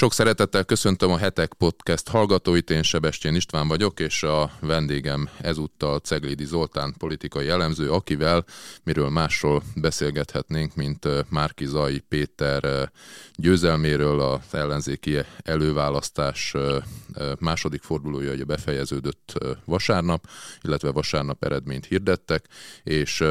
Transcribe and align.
Sok 0.00 0.12
szeretettel 0.12 0.64
köszöntöm 0.64 1.10
a 1.10 1.16
Hetek 1.16 1.52
Podcast 1.52 2.08
hallgatóit, 2.08 2.70
én 2.70 2.82
Sebestyén 2.82 3.34
István 3.34 3.68
vagyok, 3.68 4.00
és 4.00 4.22
a 4.22 4.50
vendégem 4.60 5.28
ezúttal 5.40 5.98
Ceglidi 5.98 6.44
Zoltán 6.44 6.94
politikai 6.98 7.48
elemző, 7.48 7.90
akivel 7.90 8.44
miről 8.82 9.08
másról 9.08 9.62
beszélgethetnénk, 9.74 10.74
mint 10.74 11.08
Márki 11.30 11.66
Zai 11.66 11.98
Péter 11.98 12.90
győzelméről 13.34 14.20
az 14.20 14.54
ellenzéki 14.54 15.18
előválasztás 15.42 16.54
második 17.38 17.82
fordulója 17.82 18.32
ugye 18.32 18.44
befejeződött 18.44 19.32
vasárnap, 19.64 20.26
illetve 20.62 20.90
vasárnap 20.90 21.44
eredményt 21.44 21.86
hirdettek, 21.86 22.46
és 22.82 23.24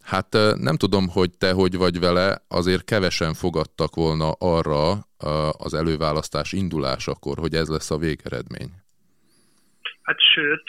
Hát 0.00 0.36
nem 0.54 0.76
tudom, 0.76 1.08
hogy 1.08 1.30
te 1.38 1.52
hogy 1.52 1.76
vagy 1.76 2.00
vele, 2.00 2.44
azért 2.48 2.84
kevesen 2.84 3.34
fogadtak 3.34 3.94
volna 3.94 4.30
arra 4.30 5.08
az 5.58 5.74
előválasztás 5.74 6.52
indulásakor, 6.52 7.38
hogy 7.38 7.54
ez 7.54 7.68
lesz 7.68 7.90
a 7.90 7.98
végeredmény. 7.98 8.70
Hát 10.02 10.18
sőt, 10.34 10.66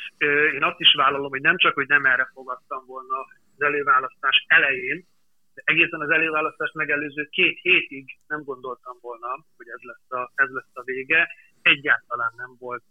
én 0.54 0.64
azt 0.64 0.80
is 0.80 0.94
vállalom, 0.94 1.30
hogy 1.30 1.42
nem 1.42 1.58
csak, 1.58 1.74
hogy 1.74 1.88
nem 1.88 2.06
erre 2.06 2.30
fogadtam 2.34 2.84
volna 2.86 3.16
az 3.56 3.62
előválasztás 3.62 4.46
elején, 4.48 5.08
de 5.54 5.62
egészen 5.66 6.02
az 6.02 6.10
előválasztást 6.10 6.74
megelőző 6.74 7.28
két 7.32 7.60
hétig 7.62 8.18
nem 8.28 8.44
gondoltam 8.44 8.98
volna, 9.02 9.46
hogy 9.58 9.68
ez 9.68 9.82
lesz 9.82 10.22
a, 10.22 10.32
ez 10.36 10.50
lesz 10.50 10.74
a 10.74 10.84
vége. 10.84 11.30
Egyáltalán 11.62 12.34
nem 12.36 12.56
volt 12.60 12.84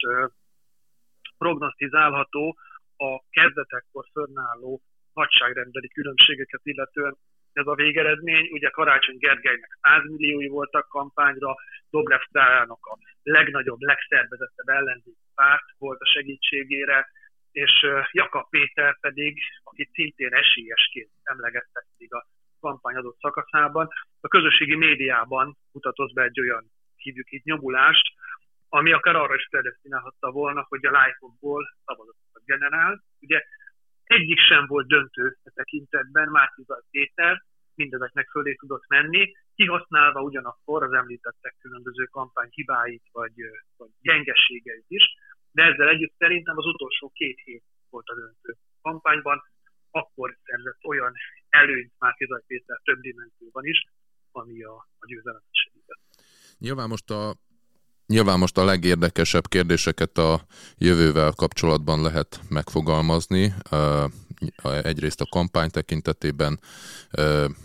prognosztizálható 1.38 2.56
a 2.96 3.22
kezdetekkor 3.30 4.04
fönnálló 4.12 4.82
nagyságrendbeli 5.14 5.88
különbségeket 5.88 6.60
illetően 6.62 7.16
ez 7.52 7.66
a 7.66 7.74
végeredmény. 7.74 8.48
Ugye 8.52 8.68
Karácsony 8.68 9.18
Gergelynek 9.18 9.78
100 9.80 10.02
milliói 10.04 10.48
voltak 10.48 10.88
kampányra, 10.88 11.54
Dobrev 11.90 12.20
Klárának 12.30 12.86
a 12.86 12.98
legnagyobb, 13.22 13.80
legszervezettebb 13.80 14.68
ellenzéki 14.68 15.26
párt 15.34 15.64
volt 15.78 16.00
a 16.00 16.10
segítségére, 16.14 17.08
és 17.52 17.86
Jakab 18.12 18.48
Péter 18.50 18.98
pedig, 19.00 19.38
akit 19.62 19.90
szintén 19.92 20.34
esélyesként 20.34 21.10
emlegettek 21.22 21.84
még 21.98 22.14
a 22.14 22.26
kampány 22.60 22.94
adott 22.94 23.18
szakaszában, 23.18 23.88
a 24.20 24.28
közösségi 24.28 24.76
médiában 24.76 25.56
mutatott 25.72 26.12
be 26.12 26.22
egy 26.22 26.40
olyan 26.40 26.70
hívjuk 26.96 27.30
itt 27.30 27.44
nyomulást, 27.44 28.06
ami 28.68 28.92
akár 28.92 29.16
arra 29.16 29.34
is 29.34 29.48
predestinálhatta 29.50 30.30
volna, 30.30 30.66
hogy 30.68 30.86
a 30.86 30.90
live-okból 30.90 31.64
szavazatokat 31.84 32.44
generál. 32.44 33.02
Ugye 33.20 33.42
egyik 34.16 34.38
sem 34.38 34.66
volt 34.66 34.86
döntő 34.86 35.36
a 35.44 35.50
tekintetben, 35.54 36.28
Márkizaj 36.28 36.82
Péter 36.90 37.44
mindezeknek 37.74 38.28
fölé 38.30 38.54
tudott 38.54 38.86
menni, 38.88 39.32
kihasználva 39.54 40.20
ugyanakkor 40.22 40.82
az 40.82 40.92
említettek 40.92 41.54
különböző 41.60 42.04
kampány 42.04 42.48
hibáit 42.50 43.02
vagy, 43.12 43.34
vagy 43.76 43.90
gyengeségeit 44.00 44.84
is, 44.88 45.04
de 45.52 45.62
ezzel 45.62 45.88
együtt 45.88 46.14
szerintem 46.18 46.56
az 46.56 46.66
utolsó 46.66 47.10
két 47.14 47.40
hét 47.44 47.64
volt 47.90 48.08
a 48.08 48.14
döntő 48.14 48.56
kampányban, 48.82 49.42
akkor 49.90 50.38
szerzett 50.44 50.84
olyan 50.84 51.12
előnyt 51.48 51.92
Márkizaj 51.98 52.42
Péter 52.46 52.80
több 52.84 53.00
dimenzióban 53.00 53.64
is, 53.64 53.84
ami 54.32 54.62
a, 54.62 54.74
a 54.98 55.06
győzelem 55.06 55.42
segített. 55.50 56.00
Nyilván 56.58 56.88
most 56.88 57.10
a 57.10 57.34
Nyilván 58.10 58.38
most 58.38 58.58
a 58.58 58.64
legérdekesebb 58.64 59.48
kérdéseket 59.48 60.18
a 60.18 60.46
jövővel 60.78 61.32
kapcsolatban 61.32 62.02
lehet 62.02 62.40
megfogalmazni. 62.48 63.54
Egyrészt 64.82 65.20
a 65.20 65.26
kampány 65.30 65.70
tekintetében, 65.70 66.60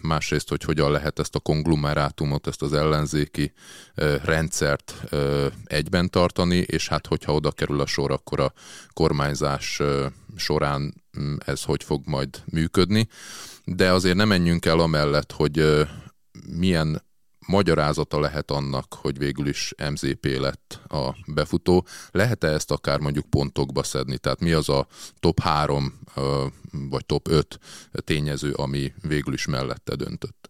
másrészt, 0.02 0.50
hogy 0.50 0.64
hogyan 0.64 0.92
lehet 0.92 1.20
ezt 1.20 1.36
a 1.36 1.40
konglomerátumot, 1.40 2.48
ezt 2.48 2.62
az 2.62 2.74
ellenzéki 2.74 3.54
rendszert 4.24 4.96
egyben 5.64 6.10
tartani, 6.10 6.58
és 6.58 6.88
hát 6.88 7.08
hogyha 7.08 7.34
oda 7.34 7.52
kerül 7.52 7.82
a 7.82 7.86
sor, 7.86 8.12
akkor 8.12 8.40
a 8.40 8.54
kormányzás 8.94 9.82
során 10.36 10.94
mm, 11.20 11.36
ez 11.46 11.64
hogy 11.64 11.84
fog 11.84 12.02
majd 12.06 12.42
működni. 12.46 13.08
De 13.64 13.92
azért 13.92 14.16
nem 14.16 14.28
menjünk 14.28 14.66
el 14.66 14.80
amellett, 14.80 15.32
hogy 15.32 15.86
milyen 16.50 17.05
magyarázata 17.48 18.20
lehet 18.20 18.52
annak, 18.52 18.94
hogy 19.02 19.18
végül 19.18 19.48
is 19.48 19.74
MZP 19.92 20.26
lett 20.26 20.80
a 20.88 21.16
befutó. 21.34 21.86
Lehet-e 22.12 22.48
ezt 22.48 22.72
akár 22.72 23.00
mondjuk 23.00 23.30
pontokba 23.30 23.84
szedni? 23.84 24.18
Tehát 24.18 24.40
mi 24.40 24.52
az 24.52 24.70
a 24.70 24.86
top 25.20 25.40
3 25.40 25.94
vagy 26.90 27.06
top 27.06 27.28
5 27.28 27.60
tényező, 28.06 28.52
ami 28.56 28.94
végül 29.08 29.34
is 29.34 29.48
mellette 29.48 29.96
döntött? 29.96 30.50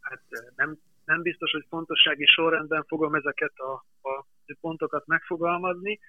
Hát 0.00 0.22
nem, 0.56 0.78
nem 1.04 1.22
biztos, 1.22 1.50
hogy 1.50 1.66
fontossági 1.68 2.26
sorrendben 2.26 2.84
fogom 2.86 3.14
ezeket 3.14 3.52
a, 3.56 3.72
a 4.08 4.24
pontokat 4.60 5.06
megfogalmazni, 5.06 6.00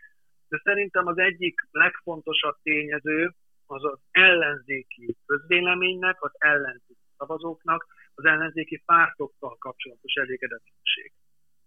de 0.50 0.62
szerintem 0.64 1.08
az 1.08 1.18
egyik 1.18 1.68
legfontosabb 1.72 2.58
tényező 2.64 3.34
az 3.66 3.84
az 3.84 4.00
ellenzéki 4.12 5.16
közvéleménynek, 5.26 6.24
az 6.24 6.32
ellenzéki 6.38 7.06
szavazóknak 7.18 7.88
az 8.20 8.26
ellenzéki 8.26 8.82
pártokkal 8.86 9.56
kapcsolatos 9.58 10.14
elégedetlenség. 10.14 11.12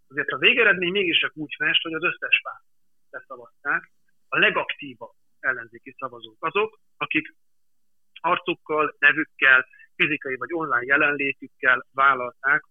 Azért 0.08 0.28
a 0.28 0.38
végeredmény 0.38 0.90
mégis 0.90 1.18
csak 1.18 1.36
úgy 1.36 1.54
fest, 1.58 1.82
hogy 1.82 1.92
az 1.92 2.02
összes 2.02 2.40
párt 2.42 2.64
leszavazták, 3.10 3.92
a 4.28 4.38
legaktívabb 4.38 5.14
ellenzéki 5.40 5.94
szavazók 5.98 6.44
azok, 6.44 6.80
akik 6.96 7.34
arcukkal, 8.20 8.96
nevükkel, 8.98 9.66
fizikai 9.96 10.36
vagy 10.36 10.52
online 10.52 10.84
jelenlétükkel 10.84 11.86
vállalták, 11.92 12.62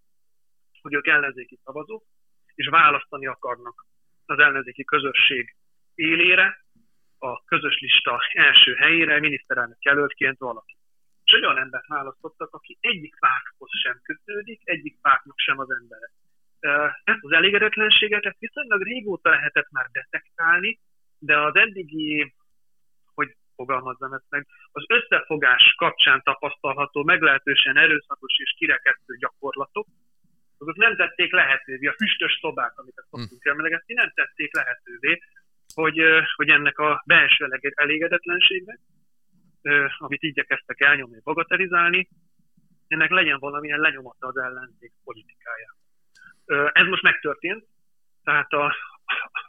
hogy 0.81 0.93
ők 0.93 1.07
ellenzéki 1.07 1.59
szavazók, 1.63 2.03
és 2.53 2.67
választani 2.67 3.27
akarnak 3.27 3.85
az 4.25 4.39
ellenzéki 4.39 4.83
közösség 4.83 5.55
élére, 5.95 6.65
a 7.17 7.43
közös 7.43 7.79
lista 7.79 8.19
első 8.33 8.73
helyére 8.73 9.19
miniszterelnök 9.19 9.83
jelöltként 9.83 10.37
valaki 10.37 10.75
és 11.31 11.41
olyan 11.41 11.57
embert 11.57 11.87
választottak, 11.87 12.53
aki 12.53 12.77
egyik 12.81 13.15
párthoz 13.19 13.69
sem 13.83 13.99
kötődik, 14.03 14.61
egyik 14.63 14.97
pártnak 15.01 15.39
sem 15.39 15.59
az 15.59 15.71
embere. 15.71 16.11
Ezt 17.03 17.23
az 17.23 17.31
elégedetlenséget 17.31 18.25
ezt 18.25 18.39
viszonylag 18.39 18.81
régóta 18.81 19.29
lehetett 19.29 19.69
már 19.71 19.87
detektálni, 19.91 20.79
de 21.19 21.39
az 21.39 21.55
eddigi, 21.55 22.33
hogy 23.13 23.35
fogalmazzam 23.55 24.13
ezt 24.13 24.29
meg, 24.29 24.47
az 24.71 24.83
összefogás 24.87 25.73
kapcsán 25.77 26.21
tapasztalható 26.23 27.03
meglehetősen 27.03 27.77
erőszakos 27.77 28.33
és 28.37 28.53
kirekesztő 28.57 29.15
gyakorlatok, 29.17 29.87
azok 30.57 30.75
nem 30.75 30.95
tették 30.95 31.31
lehetővé, 31.31 31.87
a 31.87 31.93
füstös 31.97 32.37
szobák, 32.41 32.79
amit 32.79 33.03
szoktunk 33.09 33.45
emlegetni, 33.45 33.93
nem 33.93 34.11
tették 34.13 34.55
lehetővé, 34.55 35.21
hogy, 35.73 36.01
hogy 36.35 36.49
ennek 36.49 36.77
a 36.77 37.03
belső 37.05 37.47
elégedetlenségnek 37.75 38.79
amit 39.97 40.21
igyekeztek 40.21 40.81
elnyomni, 40.81 41.19
bagatelizálni, 41.23 42.07
ennek 42.87 43.09
legyen 43.09 43.39
valamilyen 43.39 43.79
lenyomata 43.79 44.27
az 44.27 44.37
ellenzék 44.37 44.91
politikájában. 45.03 45.79
Ez 46.73 46.87
most 46.87 47.01
megtörtént, 47.01 47.65
tehát 48.23 48.51
a, 48.51 48.75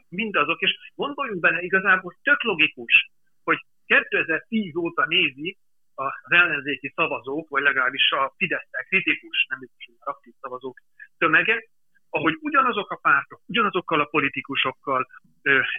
mindazok, 0.09 0.61
és 0.61 0.91
gondoljunk 0.95 1.39
bele, 1.39 1.61
igazából 1.61 2.17
tök 2.21 2.43
logikus, 2.43 3.11
hogy 3.43 3.65
2010 3.85 4.75
óta 4.75 5.05
nézi 5.05 5.57
az 5.95 6.31
ellenzéki 6.31 6.91
szavazók, 6.95 7.49
vagy 7.49 7.63
legalábbis 7.63 8.11
a 8.11 8.33
fidesz 8.37 8.67
kritikus, 8.87 9.45
nem 9.49 9.59
biztos, 9.59 9.85
aktív 9.99 10.33
szavazók 10.41 10.77
tömege, 11.17 11.63
ahogy 12.09 12.37
ugyanazok 12.41 12.91
a 12.91 12.95
pártok, 12.95 13.41
ugyanazokkal 13.45 13.99
a 13.99 14.05
politikusokkal 14.05 15.07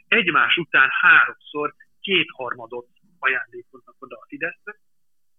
egymás 0.09 0.56
után 0.56 0.89
háromszor 1.01 1.75
kétharmadot 2.01 2.87
ajándékoznak 3.27 3.97
oda 3.99 4.17
a 4.17 4.27
Fidesznek, 4.29 4.79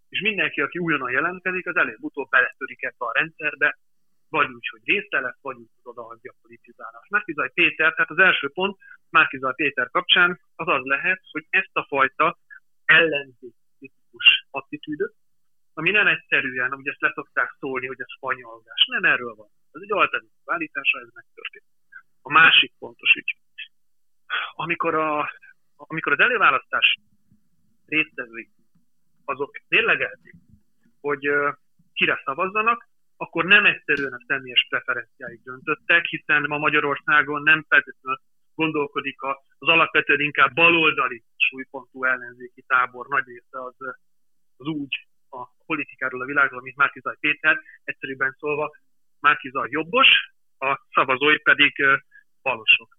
és 0.09 0.21
mindenki, 0.21 0.61
aki 0.61 0.77
újonnan 0.77 1.11
jelentkezik, 1.11 1.67
az 1.67 1.75
előbb-utóbb 1.75 2.29
beletörik 2.29 2.83
ebbe 2.83 3.05
a 3.05 3.17
rendszerbe, 3.19 3.77
vagy 4.29 4.47
úgy, 4.49 4.67
hogy 4.67 4.81
része 4.83 5.19
lesz, 5.19 5.41
vagy 5.41 5.55
úgy, 5.55 5.69
hogy 5.75 5.93
odaadja 5.93 6.31
a 6.31 6.39
politizálást. 6.41 7.09
Márkizaj 7.09 7.51
Péter, 7.53 7.93
tehát 7.93 8.09
az 8.09 8.17
első 8.17 8.49
pont 8.49 8.77
Márkizaj 9.09 9.53
Péter 9.55 9.89
kapcsán 9.89 10.39
az 10.55 10.67
az 10.67 10.83
lehet, 10.83 11.21
hogy 11.31 11.45
ezt 11.49 11.75
a 11.75 11.85
fajta 11.87 12.37
ellenzékikus 12.85 14.27
attitűdöt, 14.49 15.15
ami 15.73 15.91
nem 15.91 16.07
egyszerűen, 16.07 16.73
ugye 16.73 16.91
ezt 16.91 17.01
leszokták 17.01 17.55
szólni, 17.59 17.87
hogy 17.87 17.99
ez 17.99 18.11
spanyolgás. 18.11 18.85
Nem 18.87 19.03
erről 19.03 19.33
van. 19.35 19.49
Ez 19.71 19.81
egy 19.81 19.91
alternatív 19.91 20.45
állítása, 20.45 20.99
ez 20.99 21.07
megtörtént. 21.13 21.65
A 22.21 22.31
másik 22.31 22.73
fontos 22.77 23.13
ügy. 23.13 23.37
Amikor, 24.53 24.95
a, 24.95 25.31
amikor 25.75 26.11
az 26.11 26.19
előválasztás 26.19 26.97
résztvevői 27.87 28.49
azok 29.25 29.61
mérlegelték, 29.67 30.35
hogy 31.01 31.29
kire 31.93 32.21
szavazzanak, 32.25 32.87
akkor 33.17 33.45
nem 33.45 33.65
egyszerűen 33.65 34.13
a 34.13 34.23
személyes 34.27 34.65
preferenciáig 34.69 35.41
döntöttek, 35.43 36.05
hiszen 36.05 36.45
ma 36.47 36.57
Magyarországon 36.57 37.41
nem 37.41 37.65
feltétlenül 37.69 38.19
gondolkodik 38.55 39.21
az 39.21 39.67
alapvetően 39.67 40.19
inkább 40.19 40.53
baloldali 40.53 41.23
súlypontú 41.37 42.03
ellenzéki 42.03 42.63
tábor 42.67 43.07
nagy 43.07 43.25
része 43.25 43.63
az, 43.63 43.75
az 44.57 44.67
úgy 44.67 45.07
a 45.29 45.47
politikáról, 45.65 46.21
a 46.21 46.25
világról, 46.25 46.61
mint 46.61 46.75
Márkizaj 46.75 47.15
Péter, 47.19 47.59
egyszerűbben 47.83 48.35
szólva 48.39 48.75
Márkizaj 49.19 49.67
jobbos, 49.71 50.07
a 50.59 50.79
szavazói 50.91 51.37
pedig 51.37 51.73
balosok. 52.41 52.94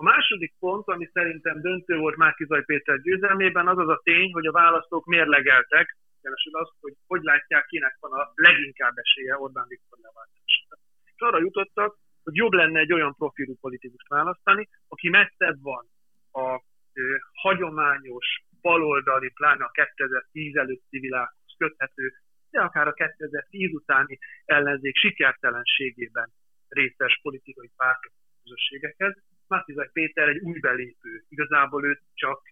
A 0.00 0.04
második 0.04 0.54
pont, 0.58 0.88
ami 0.88 1.10
szerintem 1.12 1.60
döntő 1.60 1.96
volt 1.96 2.16
Márkizaj 2.16 2.64
Péter 2.64 3.00
győzelmében, 3.00 3.68
az 3.68 3.78
az 3.78 3.88
a 3.88 4.00
tény, 4.02 4.32
hogy 4.32 4.46
a 4.46 4.52
választók 4.52 5.04
mérlegeltek, 5.06 5.96
keresed 6.22 6.54
azt, 6.54 6.72
hogy 6.80 6.94
hogy 7.06 7.22
látják, 7.22 7.66
kinek 7.66 7.96
van 8.00 8.12
a 8.12 8.32
leginkább 8.34 8.96
esélye 8.96 9.38
Orbán 9.38 9.66
Viktor 9.68 9.98
leváltására. 10.02 10.76
És 11.04 11.20
arra 11.20 11.38
jutottak, 11.38 11.96
hogy 12.22 12.36
jobb 12.36 12.52
lenne 12.52 12.78
egy 12.80 12.92
olyan 12.92 13.14
profilú 13.14 13.54
politikust 13.60 14.08
választani, 14.08 14.68
aki 14.88 15.08
messzebb 15.08 15.58
van 15.62 15.84
a 16.32 16.62
ö, 16.92 17.16
hagyományos 17.32 18.42
baloldali, 18.60 19.30
pláne 19.30 19.64
a 19.64 19.70
2010 19.70 20.56
előtti 20.56 20.98
világhoz 20.98 21.54
köthető, 21.56 22.12
de 22.50 22.60
akár 22.60 22.86
a 22.86 22.92
2010 22.92 23.72
utáni 23.72 24.18
ellenzék 24.44 24.96
sikertelenségében 24.96 26.32
részes 26.68 27.18
politikai 27.22 27.70
pártok 27.76 28.12
közösségekhez. 28.42 29.14
Mátizaj 29.48 29.90
Péter 29.92 30.28
egy 30.28 30.38
új 30.38 30.58
belépő, 30.58 31.24
igazából 31.28 31.84
őt 31.84 32.02
csak 32.14 32.42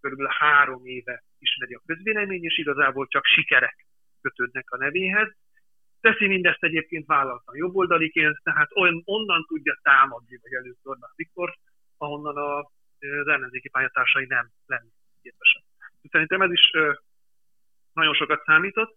körülbelül 0.00 0.32
három 0.38 0.86
éve 0.86 1.22
ismeri 1.38 1.74
a 1.74 1.82
közvélemény, 1.86 2.44
és 2.44 2.58
igazából 2.58 3.06
csak 3.06 3.24
sikerek 3.24 3.86
kötődnek 4.20 4.70
a 4.70 4.76
nevéhez. 4.76 5.36
Teszi 6.00 6.26
mindezt 6.26 6.62
egyébként 6.62 7.06
vállaltan 7.06 7.56
jobboldaliként, 7.56 8.36
tehát 8.42 8.68
on, 8.72 9.02
onnan 9.04 9.44
tudja 9.46 9.78
támadni, 9.82 10.38
vagy 10.42 10.52
előtt 10.52 10.80
Orbán 10.82 11.10
Viktor, 11.16 11.54
ahonnan 11.96 12.36
a, 12.36 12.58
az 13.20 13.28
ellenzéki 13.28 13.68
pályatársai 13.68 14.26
nem 14.26 14.50
lennének 14.66 14.94
képesek. 15.22 15.62
Szerintem 16.10 16.42
ez 16.42 16.50
is 16.50 16.70
nagyon 17.92 18.14
sokat 18.14 18.42
számított. 18.44 18.96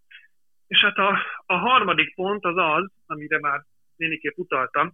És 0.67 0.79
hát 0.79 0.97
a, 0.97 1.19
a 1.45 1.55
harmadik 1.55 2.15
pont 2.15 2.45
az 2.45 2.57
az, 2.57 2.91
amire 3.05 3.39
már 3.39 3.63
némiképp 3.95 4.37
utaltam, 4.37 4.93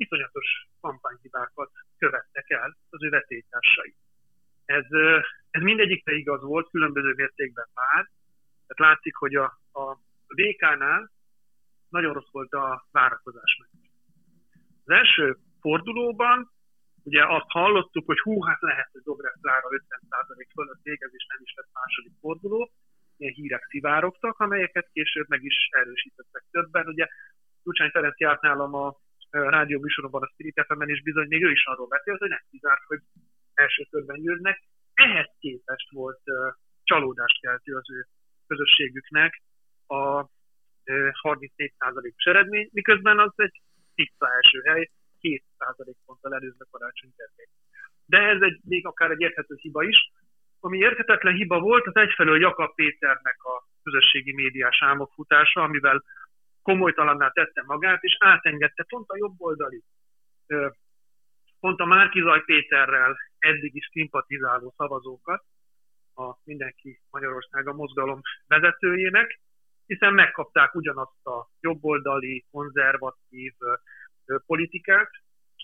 iszonyatos 0.00 0.68
kampányhibákat 0.80 1.70
követtek 1.98 2.50
el 2.50 2.76
az 2.90 3.02
ő 3.02 3.08
vetélytársai. 3.08 3.94
Ez, 4.64 4.84
ez 5.50 5.62
mindegyikre 5.62 6.14
igaz 6.14 6.42
volt, 6.42 6.70
különböző 6.70 7.12
mértékben 7.16 7.68
már. 7.74 8.10
Tehát 8.66 8.92
látszik, 8.94 9.14
hogy 9.16 9.34
a, 9.34 9.44
a 9.72 9.98
VK-nál 10.26 11.10
nagyon 11.88 12.12
rossz 12.12 12.30
volt 12.30 12.52
a 12.52 12.86
várakozás 12.90 13.56
meg. 13.60 13.68
Az 14.84 14.92
első 14.92 15.36
fordulóban 15.60 16.50
ugye 17.02 17.26
azt 17.26 17.50
hallottuk, 17.50 18.06
hogy 18.06 18.20
hú, 18.20 18.42
hát 18.42 18.60
lehet, 18.60 18.88
hogy 18.92 19.02
Dobrev 19.02 19.34
Klára 19.40 19.68
50% 19.68 20.46
fölött 20.54 20.82
végez, 20.82 21.10
és 21.12 21.26
nem 21.28 21.40
is 21.42 21.54
lett 21.56 21.70
második 21.72 22.12
forduló. 22.20 22.70
Ilyen 23.16 23.32
hírek 23.32 23.66
szivárogtak, 23.68 24.38
amelyeket 24.38 24.88
később 24.92 25.28
meg 25.28 25.44
is 25.44 25.68
erősítettek 25.70 26.44
többen. 26.50 26.86
Ugye 26.86 27.06
Lucsányi 27.62 27.90
Ferenc 27.90 28.18
járt 28.18 28.42
nálam 28.42 28.74
a 28.74 28.96
rádió 29.30 29.80
műsoromban, 29.80 30.22
a 30.22 30.30
Spirit 30.32 30.64
fm 30.66 30.80
és 30.80 31.02
bizony 31.02 31.28
még 31.28 31.42
ő 31.42 31.50
is 31.50 31.64
arról 31.66 31.86
beszélt, 31.86 32.18
hogy 32.18 32.28
nem 32.28 32.44
kizárt, 32.50 32.82
hogy 32.86 33.00
első 33.54 33.86
körben 33.90 34.20
győznek. 34.20 34.62
Ehhez 34.94 35.30
képest 35.38 35.90
volt 35.90 36.20
csalódást 36.82 37.40
keltő 37.40 37.74
az 37.76 37.90
ő 37.90 38.06
közösségüknek 38.46 39.42
a 39.86 40.20
uh, 40.20 40.26
34%-os 41.22 42.24
eredmény, 42.24 42.68
miközben 42.72 43.18
az 43.18 43.32
egy 43.36 43.60
tiszta 43.94 44.26
első 44.34 44.60
hely, 44.64 44.90
2% 45.20 45.94
ponttal 46.06 46.34
előzve 46.34 46.66
karácsony 46.70 47.12
termék. 47.16 47.48
De 48.06 48.18
ez 48.18 48.40
egy, 48.40 48.60
még 48.64 48.86
akár 48.86 49.10
egy 49.10 49.20
érthető 49.20 49.54
hiba 49.58 49.82
is. 49.82 50.10
Ami 50.60 50.78
érthetetlen 50.78 51.34
hiba 51.34 51.60
volt, 51.60 51.86
az 51.86 51.96
egyfelől 51.96 52.40
Jakab 52.40 52.74
Péternek 52.74 53.36
a 53.42 53.64
közösségi 53.82 54.32
médiás 54.32 54.82
álmokfutása, 54.82 55.62
amivel 55.62 56.02
komolytalanná 56.62 57.30
tette 57.30 57.62
magát, 57.66 58.02
és 58.02 58.16
átengedte 58.18 58.84
pont 58.88 59.08
a 59.08 59.16
jobboldali, 59.16 59.82
pont 61.60 61.80
a 61.80 61.84
Márkizaj 61.84 62.42
Péterrel 62.44 63.16
eddig 63.38 63.74
is 63.74 63.88
szimpatizáló 63.92 64.74
szavazókat, 64.76 65.44
a 66.14 66.36
Mindenki 66.44 67.00
Magyarország 67.10 67.68
a 67.68 67.72
mozgalom 67.72 68.20
vezetőjének, 68.46 69.40
hiszen 69.86 70.14
megkapták 70.14 70.74
ugyanazt 70.74 71.26
a 71.26 71.48
jobboldali, 71.60 72.44
konzervatív 72.50 73.54
politikát, 74.46 75.10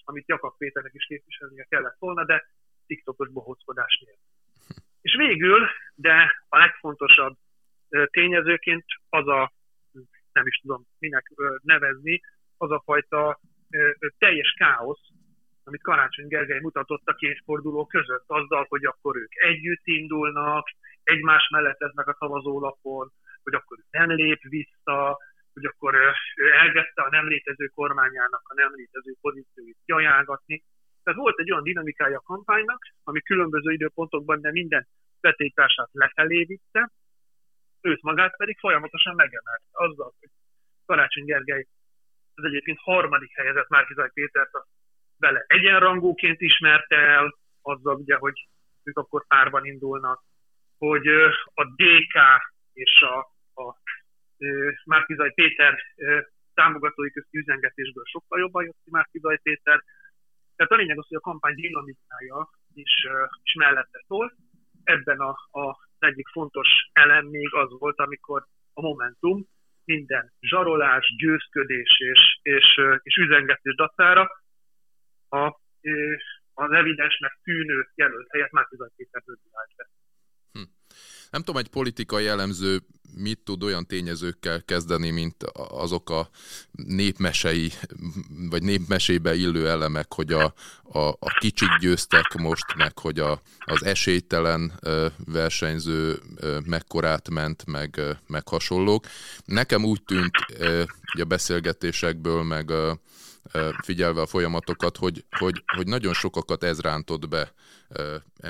amit 0.05 0.29
Jakab 0.29 0.57
Péternek 0.57 0.95
is 0.95 1.07
képviselnie 1.07 1.67
kellett 1.69 1.97
volna, 1.99 2.25
de 2.25 2.47
TikTokos 2.87 3.29
bohózkodás 3.29 4.03
nélkül. 4.05 4.25
És 5.01 5.15
végül, 5.17 5.67
de 5.95 6.33
a 6.49 6.59
legfontosabb 6.59 7.37
tényezőként 8.11 8.85
az 9.09 9.29
a 9.29 9.53
nem 10.39 10.47
is 10.47 10.57
tudom 10.63 10.83
minek 10.99 11.27
nevezni, 11.63 12.21
az 12.57 12.71
a 12.71 12.83
fajta 12.85 13.41
teljes 14.19 14.51
káosz, 14.59 15.07
amit 15.65 15.83
Karácsony 15.83 16.29
Gergely 16.29 16.61
mutatott 16.61 17.07
a 17.07 17.15
két 17.23 17.43
forduló 17.45 17.87
között, 17.87 18.25
azzal, 18.27 18.65
hogy 18.69 18.85
akkor 18.85 19.17
ők 19.17 19.33
együtt 19.35 19.87
indulnak, 19.99 20.67
egymás 21.03 21.49
mellett 21.53 21.81
lesznek 21.81 22.07
a 22.07 22.17
szavazólapon, 22.19 23.13
hogy 23.43 23.55
akkor 23.55 23.77
nem 23.91 24.11
lép 24.11 24.43
vissza, 24.43 25.19
hogy 25.53 25.65
akkor 25.65 25.95
ő 26.37 26.53
elkezdte 26.53 27.03
a 27.03 27.11
nem 27.11 27.27
létező 27.29 27.67
kormányának 27.67 28.43
a 28.45 28.55
nem 28.55 28.73
létező 28.75 29.15
pozícióit 29.21 29.79
kiajánlatni. 29.85 30.63
Tehát 31.03 31.21
volt 31.21 31.39
egy 31.39 31.51
olyan 31.51 31.63
dinamikája 31.63 32.19
a 32.19 32.29
kampánynak, 32.33 32.81
ami 33.05 33.21
különböző 33.21 33.73
időpontokban, 33.73 34.41
de 34.41 34.51
minden 34.51 34.87
vetélytársát 35.21 35.89
lefelé 35.93 36.43
vitte, 36.43 36.91
őt 37.87 38.03
magát 38.03 38.37
pedig 38.37 38.59
folyamatosan 38.59 39.15
megemelte. 39.15 39.67
Azzal, 39.71 40.15
hogy 40.21 40.29
Karácsony 40.87 41.25
Gergely 41.25 41.67
az 42.35 42.45
egyébként 42.45 42.79
harmadik 42.81 43.33
helyezett 43.35 43.69
Márkizaj 43.69 44.11
Pétert 44.13 44.55
a 44.55 44.67
vele 45.19 45.45
egyenrangúként 45.47 46.41
ismerte 46.41 46.97
el, 46.97 47.39
azzal 47.63 47.95
ugye, 47.95 48.17
hogy 48.17 48.49
ők 48.83 48.99
akkor 48.99 49.27
párban 49.27 49.65
indulnak, 49.65 50.23
hogy 50.79 51.07
a 51.55 51.65
DK 51.65 52.17
és 52.73 53.01
a, 53.01 53.19
a 53.63 53.77
Márkizaj 54.85 55.33
Péter 55.33 55.79
támogatói 56.55 57.11
közti 57.11 57.39
üzengetésből 57.39 58.05
sokkal 58.05 58.39
jobban 58.39 58.65
jött 58.65 58.81
ki 58.85 58.91
Márkizaj 58.91 59.39
Péter. 59.43 59.83
Tehát 60.57 60.73
a 60.73 60.77
lényeg 60.77 60.99
az, 60.99 61.07
hogy 61.09 61.17
a 61.17 61.29
kampány 61.29 61.55
dinamikája 61.55 62.51
is, 62.75 63.07
is 63.43 63.55
mellette 63.55 64.05
szól. 64.07 64.33
Ebben 64.85 65.19
a, 65.19 65.59
a 65.61 65.86
egyik 65.99 66.29
fontos 66.29 66.69
elem 66.93 67.27
még 67.27 67.55
az 67.55 67.79
volt, 67.79 67.99
amikor 67.99 68.47
a 68.73 68.81
Momentum 68.81 69.47
minden 69.85 70.33
zsarolás, 70.41 71.15
győzködés 71.19 71.99
és, 71.99 72.39
és, 72.43 72.81
és 73.03 73.17
üzengetés 73.17 73.75
dacára 73.75 74.29
a, 75.29 75.61
az 76.55 76.71
evidensnek 76.71 77.39
tűnő 77.43 77.89
jelölt 77.95 78.31
helyett 78.31 78.51
Márkizaj 78.51 78.89
Péter 78.97 79.23
állt 79.53 79.71
be. 79.77 79.89
Hm. 80.53 80.63
Nem 81.31 81.43
tudom, 81.43 81.61
egy 81.61 81.71
politikai 81.71 82.27
elemző 82.27 82.79
mit 83.15 83.39
tud 83.45 83.63
olyan 83.63 83.87
tényezőkkel 83.87 84.63
kezdeni, 84.65 85.11
mint 85.11 85.43
azok 85.71 86.11
a 86.11 86.31
népmesei, 86.73 87.73
vagy 88.51 88.63
népmesébe 88.63 89.35
illő 89.35 89.69
elemek, 89.69 90.15
hogy 90.15 90.33
a, 90.33 90.55
a, 90.83 90.99
a 90.99 91.37
kicsik 91.41 91.79
győztek 91.81 92.35
most, 92.35 92.75
meg 92.77 92.99
hogy 92.99 93.19
a, 93.19 93.41
az 93.59 93.85
esélytelen 93.85 94.73
versenyző 95.27 96.21
mekkorát 96.65 97.29
ment, 97.29 97.67
meg, 97.67 98.01
meg 98.27 98.49
hasonlók. 98.49 99.07
Nekem 99.45 99.85
úgy 99.85 100.03
tűnt 100.03 100.37
a 101.21 101.25
beszélgetésekből, 101.25 102.43
meg 102.43 102.73
figyelve 103.83 104.21
a 104.21 104.27
folyamatokat, 104.27 104.97
hogy, 104.97 105.25
hogy, 105.39 105.63
hogy 105.77 105.87
nagyon 105.87 106.13
sokakat 106.13 106.65
ez 106.65 106.81
rántott 106.81 107.29
be 107.29 107.53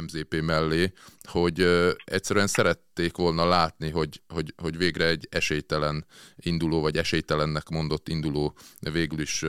MZP 0.00 0.41
mellé, 0.41 0.93
hogy 1.23 1.61
egyszerűen 2.05 2.47
szerették 2.47 3.17
volna 3.17 3.49
látni, 3.49 3.91
hogy, 3.91 4.21
hogy, 4.29 4.53
hogy 4.57 4.76
végre 4.76 5.07
egy 5.07 5.26
esélytelen 5.31 6.05
induló, 6.37 6.81
vagy 6.81 6.97
esélytelennek 6.97 7.69
mondott 7.69 8.09
induló 8.09 8.55
végül 8.93 9.21
is 9.21 9.45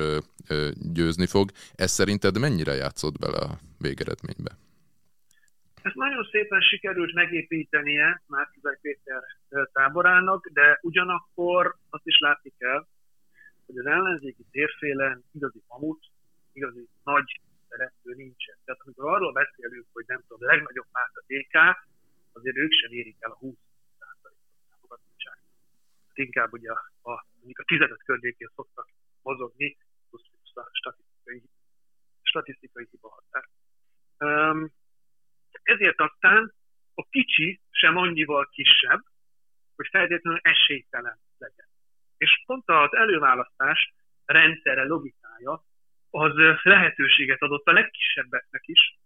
győzni 0.94 1.26
fog. 1.26 1.50
Ez 1.76 1.92
szerinted 1.92 2.40
mennyire 2.40 2.74
játszott 2.74 3.20
bele 3.20 3.38
a 3.38 3.58
végeredménybe? 3.78 4.52
Ezt 5.82 5.96
nagyon 5.96 6.28
szépen 6.32 6.62
sikerült 6.62 7.14
megépítenie 7.14 8.22
Márkizaj 8.26 8.78
Péter 8.82 9.22
táborának, 9.74 10.50
de 10.54 10.80
ugyanakkor 10.82 11.76
azt 11.90 12.06
is 12.06 12.20
látni 12.20 12.54
kell, 12.58 12.86
hogy 13.68 13.78
az 13.78 13.86
ellenzéki 13.86 14.46
térfélen 14.52 15.24
igazi 15.32 15.62
mamut, 15.68 16.06
igazi 16.54 16.88
nagy 17.04 17.42
szereplő 17.70 18.14
nincsen. 18.16 18.58
Tehát 18.66 18.82
amikor 18.82 19.14
arról 19.14 19.34
beszélünk, 19.34 19.86
hogy 19.94 20.06
nem 20.08 20.22
tudom, 20.28 20.50
a 20.50 20.52
legnagyobb 20.54 20.88
párt 20.92 21.16
a 21.16 21.24
DK, 21.28 21.56
azért 22.32 22.58
ők 22.58 22.72
sem 22.72 22.92
érik 22.92 23.16
el 23.20 23.32
a 23.32 23.36
20 23.36 23.56
támogatottságot. 24.70 25.50
Hát 26.08 26.18
inkább 26.18 26.54
ugye 26.54 26.72
a, 26.72 26.92
a, 27.02 27.12
a 27.52 27.64
15 27.66 28.04
környékén 28.04 28.50
szoktak 28.56 28.90
mozogni, 29.22 29.78
plusz 30.10 30.26
statisztikai, 30.72 31.44
statisztikai 32.22 32.88
hiba 32.92 33.10
határ. 33.10 33.46
Um, 34.20 34.72
ezért 35.64 36.00
aztán 36.00 36.54
a 36.94 37.06
kicsi 37.10 37.60
sem 37.70 37.98
annyival 37.98 38.50
kisebb, 38.52 39.04
hogy 39.76 39.88
feltétlenül 39.92 40.40
esélytelen 40.44 41.20
legyen. 41.38 41.68
És 42.18 42.44
pont 42.46 42.64
az 42.66 42.96
előválasztás 42.96 43.94
rendszere, 44.26 44.84
logikája 44.84 45.64
az 46.10 46.34
lehetőséget 46.64 47.42
adott 47.42 47.66
a 47.66 47.72
legkisebbeknek 47.72 48.62
is, 48.66 48.98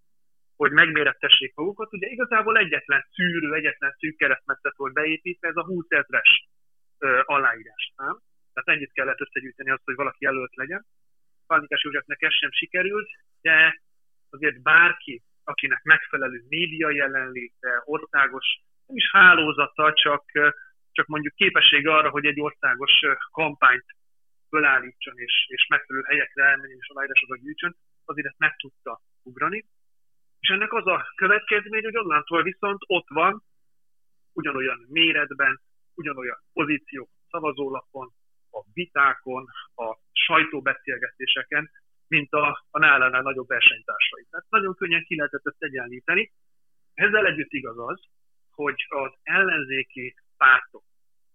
hogy 0.55 0.71
megmérettessék 0.71 1.55
magukat. 1.55 1.93
Ugye 1.93 2.07
igazából 2.07 2.57
egyetlen 2.57 3.05
szűrő, 3.11 3.53
egyetlen 3.53 3.95
szűk 3.97 4.17
keresztmetszet 4.17 4.75
volt 4.75 4.93
beépítve, 4.93 5.47
ez 5.47 5.55
a 5.55 5.63
20 5.63 5.85
ezres 5.89 6.47
aláírás 7.25 7.93
szám. 7.95 8.19
Tehát 8.53 8.69
ennyit 8.69 8.93
kellett 8.93 9.21
összegyűjteni 9.21 9.69
azt, 9.69 9.83
hogy 9.85 9.95
valaki 9.95 10.25
jelölt 10.25 10.55
legyen. 10.55 10.85
Pánikás 11.47 11.83
Józsefnek 11.83 12.21
ez 12.21 12.33
sem 12.33 12.51
sikerült, 12.51 13.09
de 13.41 13.81
azért 14.29 14.61
bárki, 14.61 15.23
akinek 15.43 15.83
megfelelő 15.83 16.43
média 16.47 16.89
jelenléte, 16.89 17.81
országos, 17.85 18.45
nem 18.85 18.97
is 18.97 19.11
hálózata, 19.11 19.93
csak, 19.93 20.25
csak 20.91 21.07
mondjuk 21.07 21.33
képessége 21.35 21.93
arra, 21.93 22.09
hogy 22.09 22.25
egy 22.25 22.39
országos 22.41 22.91
kampányt 23.31 23.85
fölállítson 24.49 25.17
és, 25.17 25.45
és 25.47 25.67
megfelelő 25.69 26.05
helyekre 26.07 26.43
elmenjen 26.43 26.77
és 26.81 26.89
aláírásokat 26.89 27.41
gyűjtsön, 27.41 27.75
azért 28.05 28.27
ezt 28.27 28.39
meg 28.39 28.55
tudta 28.55 29.01
ugrani. 29.23 29.65
És 30.39 30.49
ennek 30.49 30.73
az 30.73 30.87
a 30.87 31.05
következmény, 31.15 31.83
hogy 31.83 31.97
onnantól 31.97 32.43
viszont 32.43 32.79
ott 32.85 33.07
van, 33.07 33.43
ugyanolyan 34.33 34.85
méretben, 34.89 35.61
ugyanolyan 35.93 36.37
pozíciók 36.53 37.09
szavazólapon, 37.29 38.13
a 38.51 38.63
vitákon, 38.73 39.45
a 39.75 39.97
sajtóbeszélgetéseken, 40.11 41.71
mint 42.07 42.31
a, 42.31 42.65
a 42.69 42.79
nálánál 42.79 43.21
nagyobb 43.21 43.47
versenytársai. 43.47 44.25
Tehát 44.29 44.45
nagyon 44.49 44.75
könnyen 44.75 45.03
ki 45.03 45.15
lehetett 45.15 45.45
ezt 45.45 45.63
egyenlíteni. 45.63 46.31
Ezzel 46.93 47.25
együtt 47.25 47.51
igaz 47.51 47.77
az, 47.77 48.01
hogy 48.51 48.85
az 48.89 49.11
ellenzéki 49.23 50.15
pártok 50.43 50.83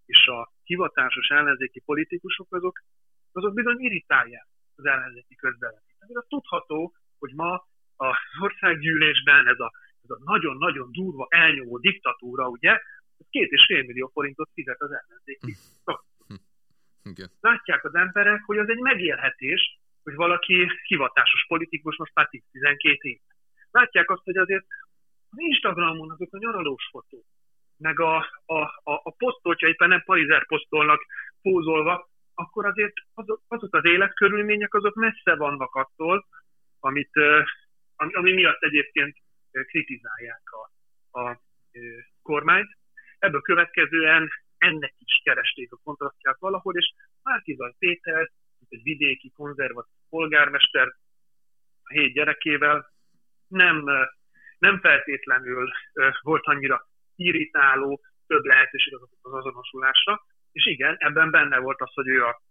és 0.06 0.26
a 0.26 0.52
hivatásos 0.62 1.28
ellenzéki 1.28 1.80
politikusok 1.80 2.54
azok, 2.54 2.82
azok 3.32 3.54
bizony 3.54 3.78
irritálják 3.78 4.48
az 4.76 4.84
ellenzéki 4.86 5.34
közbeleményt. 5.34 5.96
Ez 5.98 6.24
tudható, 6.28 6.94
hogy 7.18 7.32
ma 7.34 7.66
az 7.96 8.16
országgyűlésben 8.40 9.48
ez 9.48 9.60
a, 9.60 9.72
ez 10.02 10.10
a 10.10 10.18
nagyon-nagyon 10.24 10.92
durva, 10.92 11.26
elnyomó 11.30 11.78
diktatúra, 11.78 12.48
ugye, 12.48 12.80
két 13.30 13.50
és 13.50 13.64
fél 13.66 13.82
millió 13.82 14.10
forintot 14.12 14.50
fizet 14.54 14.80
az 14.80 14.90
ellenzéki. 14.90 15.54
Igen. 17.12 17.30
Látják 17.40 17.84
az 17.84 17.94
emberek, 17.94 18.42
hogy 18.44 18.58
az 18.58 18.68
egy 18.68 18.80
megélhetés, 18.80 19.78
hogy 20.02 20.14
valaki 20.14 20.70
hivatásos 20.82 21.46
politikus 21.46 21.96
most 21.96 22.14
már 22.14 22.28
10-12 22.52 23.00
év. 23.00 23.20
Látják 23.70 24.10
azt, 24.10 24.24
hogy 24.24 24.36
azért 24.36 24.66
az 25.30 25.38
Instagramon 25.38 26.10
azok 26.10 26.34
a 26.34 26.38
nyaralós 26.38 26.88
fotók, 26.90 27.24
meg 27.76 28.00
a, 28.00 28.16
a, 28.46 28.60
a, 28.60 28.92
a 29.02 29.10
posztol, 29.10 29.52
hogyha 29.52 29.68
éppen 29.68 29.88
nem 29.88 30.02
parizer 30.04 30.46
posztolnak 30.46 31.00
pózolva, 31.42 32.08
akkor 32.34 32.66
azért 32.66 32.92
azok, 33.14 33.42
azok 33.48 33.74
az 33.74 33.84
életkörülmények 33.84 34.74
azok 34.74 34.94
messze 34.94 35.36
vannak 35.36 35.74
attól, 35.74 36.26
amit, 36.80 37.10
ami, 37.96 38.12
ami 38.12 38.32
miatt 38.32 38.62
egyébként 38.62 39.16
kritizálják 39.50 40.42
a, 40.44 40.70
a 41.20 41.40
kormányt. 42.22 42.76
Ebből 43.18 43.40
következően 43.40 44.28
ennek 44.58 44.94
is 44.98 45.20
keresték 45.24 45.72
a 45.72 45.80
kontrasztját 45.84 46.38
valahol, 46.38 46.76
és 46.76 46.92
Márkizaj 47.22 47.74
Péter, 47.78 48.30
egy 48.68 48.82
vidéki 48.82 49.30
konzervatív 49.30 49.94
polgármester 50.08 50.86
a 51.82 51.92
hét 51.92 52.12
gyerekével 52.12 52.86
nem, 53.48 53.84
nem 54.58 54.80
feltétlenül 54.80 55.70
volt 56.22 56.44
annyira 56.44 56.86
irritáló, 57.16 58.00
több 58.26 58.44
lehetőség 58.44 58.94
az, 58.94 59.08
az 59.20 59.32
azonosulásra, 59.32 60.26
és 60.52 60.66
igen, 60.66 60.96
ebben 60.98 61.30
benne 61.30 61.58
volt 61.58 61.80
az, 61.80 61.92
hogy 61.94 62.08
ő 62.08 62.24
a, 62.24 62.42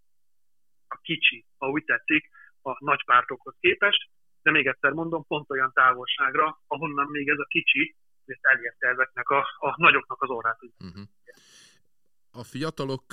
a 0.88 1.00
kicsi, 1.02 1.46
ha 1.58 1.70
úgy 1.70 1.84
tetszik, 1.84 2.30
a 2.62 2.78
nagy 2.80 3.06
pártokhoz 3.06 3.56
képest, 3.60 4.10
de 4.42 4.52
még 4.52 4.68
egyszer 4.68 4.92
mondom, 4.92 5.26
pont 5.28 5.50
olyan 5.50 5.72
távolságra, 5.74 6.62
ahonnan 6.68 7.08
még 7.10 7.30
ez 7.30 7.40
a 7.40 7.46
kicsi, 7.48 7.96
ezt 8.26 8.40
elérte 8.42 8.88
ezeknek 8.88 9.30
a, 9.30 9.38
a 9.60 9.74
nagyoknak 9.78 10.22
az 10.22 10.30
orrát. 10.30 10.60
Uh-huh. 10.62 11.04
A 12.32 12.44
fiatalok 12.44 13.04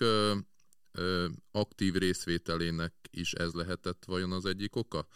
aktív 1.52 1.94
részvételének 1.94 2.92
is 3.10 3.32
ez 3.32 3.52
lehetett 3.52 4.04
vajon 4.06 4.32
az 4.32 4.44
egyik 4.44 4.76
oka? 4.76 5.06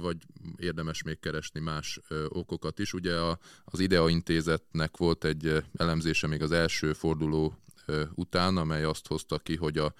Vagy 0.00 0.16
érdemes 0.56 1.02
még 1.02 1.18
keresni 1.20 1.60
más 1.60 2.00
okokat 2.28 2.78
is? 2.78 2.92
Ugye 2.92 3.16
a, 3.16 3.38
az 3.64 3.80
IDEA 3.80 4.08
intézetnek 4.08 4.96
volt 4.96 5.24
egy 5.24 5.64
elemzése 5.76 6.26
még 6.26 6.42
az 6.42 6.52
első 6.52 6.92
forduló 6.92 7.54
után, 8.14 8.56
amely 8.56 8.84
azt 8.84 9.06
hozta 9.06 9.38
ki, 9.38 9.56
hogy 9.56 9.78
a 9.78 9.94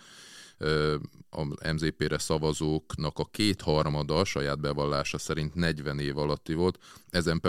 a 1.31 1.73
MZP-re 1.73 2.19
szavazóknak 2.19 3.19
a 3.19 3.25
kétharmada 3.25 4.19
a 4.19 4.25
saját 4.25 4.61
bevallása 4.61 5.19
szerint 5.19 5.55
40 5.55 5.99
év 5.99 6.19
alatti 6.19 6.55
volt, 6.55 6.79
ezen 7.11 7.41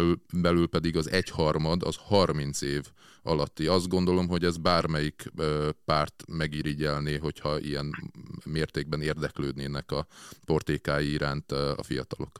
belül, 0.42 0.70
pedig 0.70 0.98
az 0.98 1.12
egyharmad 1.12 1.84
az 1.84 1.98
30 1.98 2.62
év 2.62 2.84
alatti. 3.24 3.68
Azt 3.68 3.88
gondolom, 3.88 4.28
hogy 4.28 4.44
ez 4.44 4.58
bármelyik 4.58 5.24
párt 5.86 6.24
megirigyelné, 6.28 7.18
hogyha 7.18 7.60
ilyen 7.60 7.92
mértékben 8.46 9.02
érdeklődnének 9.02 9.92
a 9.92 10.06
portékái 10.46 11.12
iránt 11.12 11.52
a 11.52 11.84
fiatalok. 11.84 12.32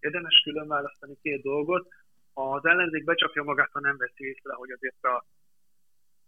Érdemes 0.00 0.40
külön 0.44 0.68
választani 0.68 1.16
két 1.22 1.42
dolgot. 1.42 1.88
Az 2.32 2.64
ellenzék 2.64 3.04
becsapja 3.04 3.42
magát, 3.42 3.70
ha 3.72 3.80
nem 3.80 3.96
veszi 3.96 4.24
észre, 4.24 4.54
hogy 4.54 4.70
azért 4.70 5.04
a 5.04 5.24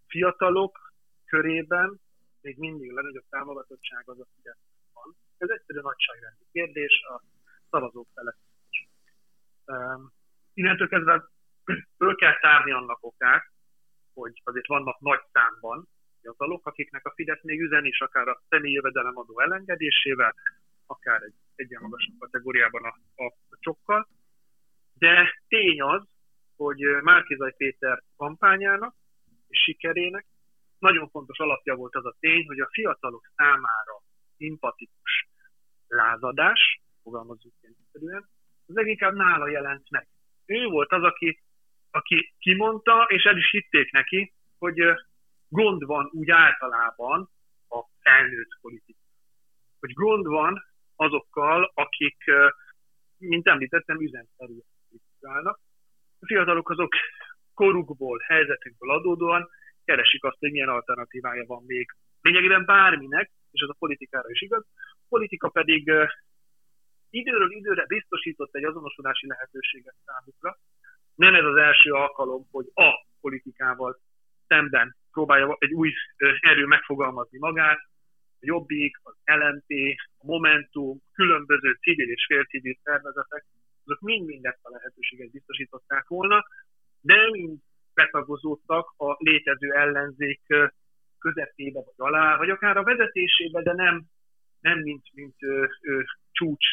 fiatalok 0.07 0.93
körében 1.25 2.01
még 2.47 2.59
mindig 2.59 2.91
a 2.91 2.95
legnagyobb 2.95 3.29
támogatottság 3.29 4.03
az 4.09 4.21
a 4.21 4.27
Fidesz 4.35 4.65
van. 4.93 5.17
Ez 5.39 5.49
egyszerű 5.49 5.81
nagyságrendi 5.81 6.45
kérdés, 6.53 7.03
a 7.13 7.23
szavazók 7.71 8.09
felett. 8.15 8.39
Um, 9.65 10.13
innentől 10.55 10.89
kezdve 10.89 11.25
föl 11.99 12.15
kell 12.15 12.39
tárni 12.41 12.73
annak 12.73 12.99
okát, 13.01 13.45
hogy 14.15 14.41
azért 14.45 14.67
vannak 14.67 15.01
nagy 15.01 15.23
számban 15.33 15.89
fiatalok, 16.21 16.67
akiknek 16.67 17.07
a 17.07 17.13
Fidesz 17.15 17.43
még 17.43 17.61
üzen 17.61 17.85
is, 17.85 18.01
akár 18.01 18.29
a 18.29 18.43
személyi 18.49 18.75
jövedelemadó 18.75 19.41
elengedésével, 19.41 20.35
akár 20.87 21.23
egy 21.23 21.35
egyen 21.55 21.83
magasabb 21.83 22.19
kategóriában 22.19 22.85
a, 22.85 23.25
a 23.25 23.57
csokkal. 23.61 24.09
De 24.99 25.41
tény 25.49 25.83
az, 25.83 26.03
hogy 26.57 26.81
Márkizaj 27.03 27.55
Péter 27.57 28.03
kampányának 28.17 28.95
és 29.49 29.63
sikerének 29.63 30.27
nagyon 30.89 31.09
fontos 31.09 31.39
alapja 31.39 31.75
volt 31.75 31.95
az 31.95 32.07
a 32.07 32.17
tény, 32.21 32.47
hogy 32.47 32.61
a 32.61 32.69
fiatalok 32.73 33.31
számára 33.37 33.95
szimpatikus 34.37 35.29
lázadás, 35.89 36.81
fogalmazunk 37.03 37.55
egyszerűen, 37.61 38.29
az 38.67 38.75
leginkább 38.75 39.15
nála 39.15 39.49
jelent 39.49 39.91
meg. 39.91 40.07
Ő 40.47 40.67
volt 40.67 40.93
az, 40.93 41.03
aki, 41.03 41.43
aki 41.91 42.35
kimondta, 42.39 43.07
és 43.09 43.25
el 43.25 43.37
is 43.37 43.51
hitték 43.51 43.91
neki, 43.91 44.33
hogy 44.59 44.79
gond 45.49 45.85
van 45.85 46.09
úgy 46.13 46.31
általában 46.31 47.31
a 47.69 47.85
felnőtt 48.01 48.59
politika. 48.61 48.99
Hogy 49.81 49.93
gond 49.93 50.27
van 50.27 50.65
azokkal, 50.97 51.73
akik, 51.75 52.25
mint 53.19 53.47
említettem, 53.47 54.01
üzenszerűen 54.01 54.65
politikálnak. 54.89 55.61
A 56.21 56.27
fiatalok 56.27 56.71
azok 56.71 56.95
korukból, 57.55 58.19
helyzetükből 58.19 58.91
adódóan 58.91 59.49
keresik 59.87 60.25
azt, 60.25 60.39
hogy 60.39 60.51
milyen 60.51 60.69
alternatívája 60.69 61.45
van 61.47 61.65
még 61.67 61.87
lényegében 62.21 62.65
bárminek, 62.65 63.31
és 63.51 63.61
ez 63.61 63.69
a 63.69 63.77
politikára 63.79 64.31
is 64.31 64.41
igaz. 64.41 64.65
A 64.91 65.07
politika 65.09 65.49
pedig 65.49 65.93
időről 67.11 67.53
időre 67.53 67.85
biztosított 67.87 68.55
egy 68.55 68.65
azonosulási 68.65 69.27
lehetőséget 69.27 69.95
számukra. 70.05 70.59
Nem 71.15 71.35
ez 71.35 71.45
az 71.45 71.57
első 71.57 71.91
alkalom, 71.91 72.49
hogy 72.51 72.67
a 72.75 73.07
politikával 73.21 74.01
szemben 74.47 74.97
próbálja 75.13 75.57
egy 75.59 75.73
új 75.73 75.93
erő 76.41 76.67
megfogalmazni 76.67 77.39
magát, 77.39 77.79
a 78.41 78.45
Jobbik, 78.47 79.01
az 79.03 79.15
LNP, 79.25 79.71
a 80.19 80.27
Momentum, 80.27 80.99
különböző 81.13 81.79
civil 81.81 82.11
és 82.11 82.25
félcivil 82.27 82.77
szervezetek, 82.83 83.45
azok 83.85 84.01
mind-mind 84.01 84.45
ezt 84.45 84.59
a 84.63 84.71
lehetőséget 84.71 85.31
biztosították 85.31 86.09
volna, 86.09 86.45
de 87.01 87.31
mind 87.31 87.59
betagozódtak 87.97 88.95
a 88.97 89.17
létező 89.19 89.73
ellenzék 89.73 90.41
közepébe 91.19 91.81
vagy 91.85 91.95
alá, 91.97 92.37
vagy 92.37 92.51
akár 92.51 92.77
a 92.77 92.83
vezetésébe, 92.83 93.63
de 93.63 93.73
nem, 93.73 94.05
nem 94.61 94.79
mint, 94.79 95.05
mint 95.13 95.35
ö, 95.43 95.67
ö, 95.81 96.03
csúcs 96.33 96.67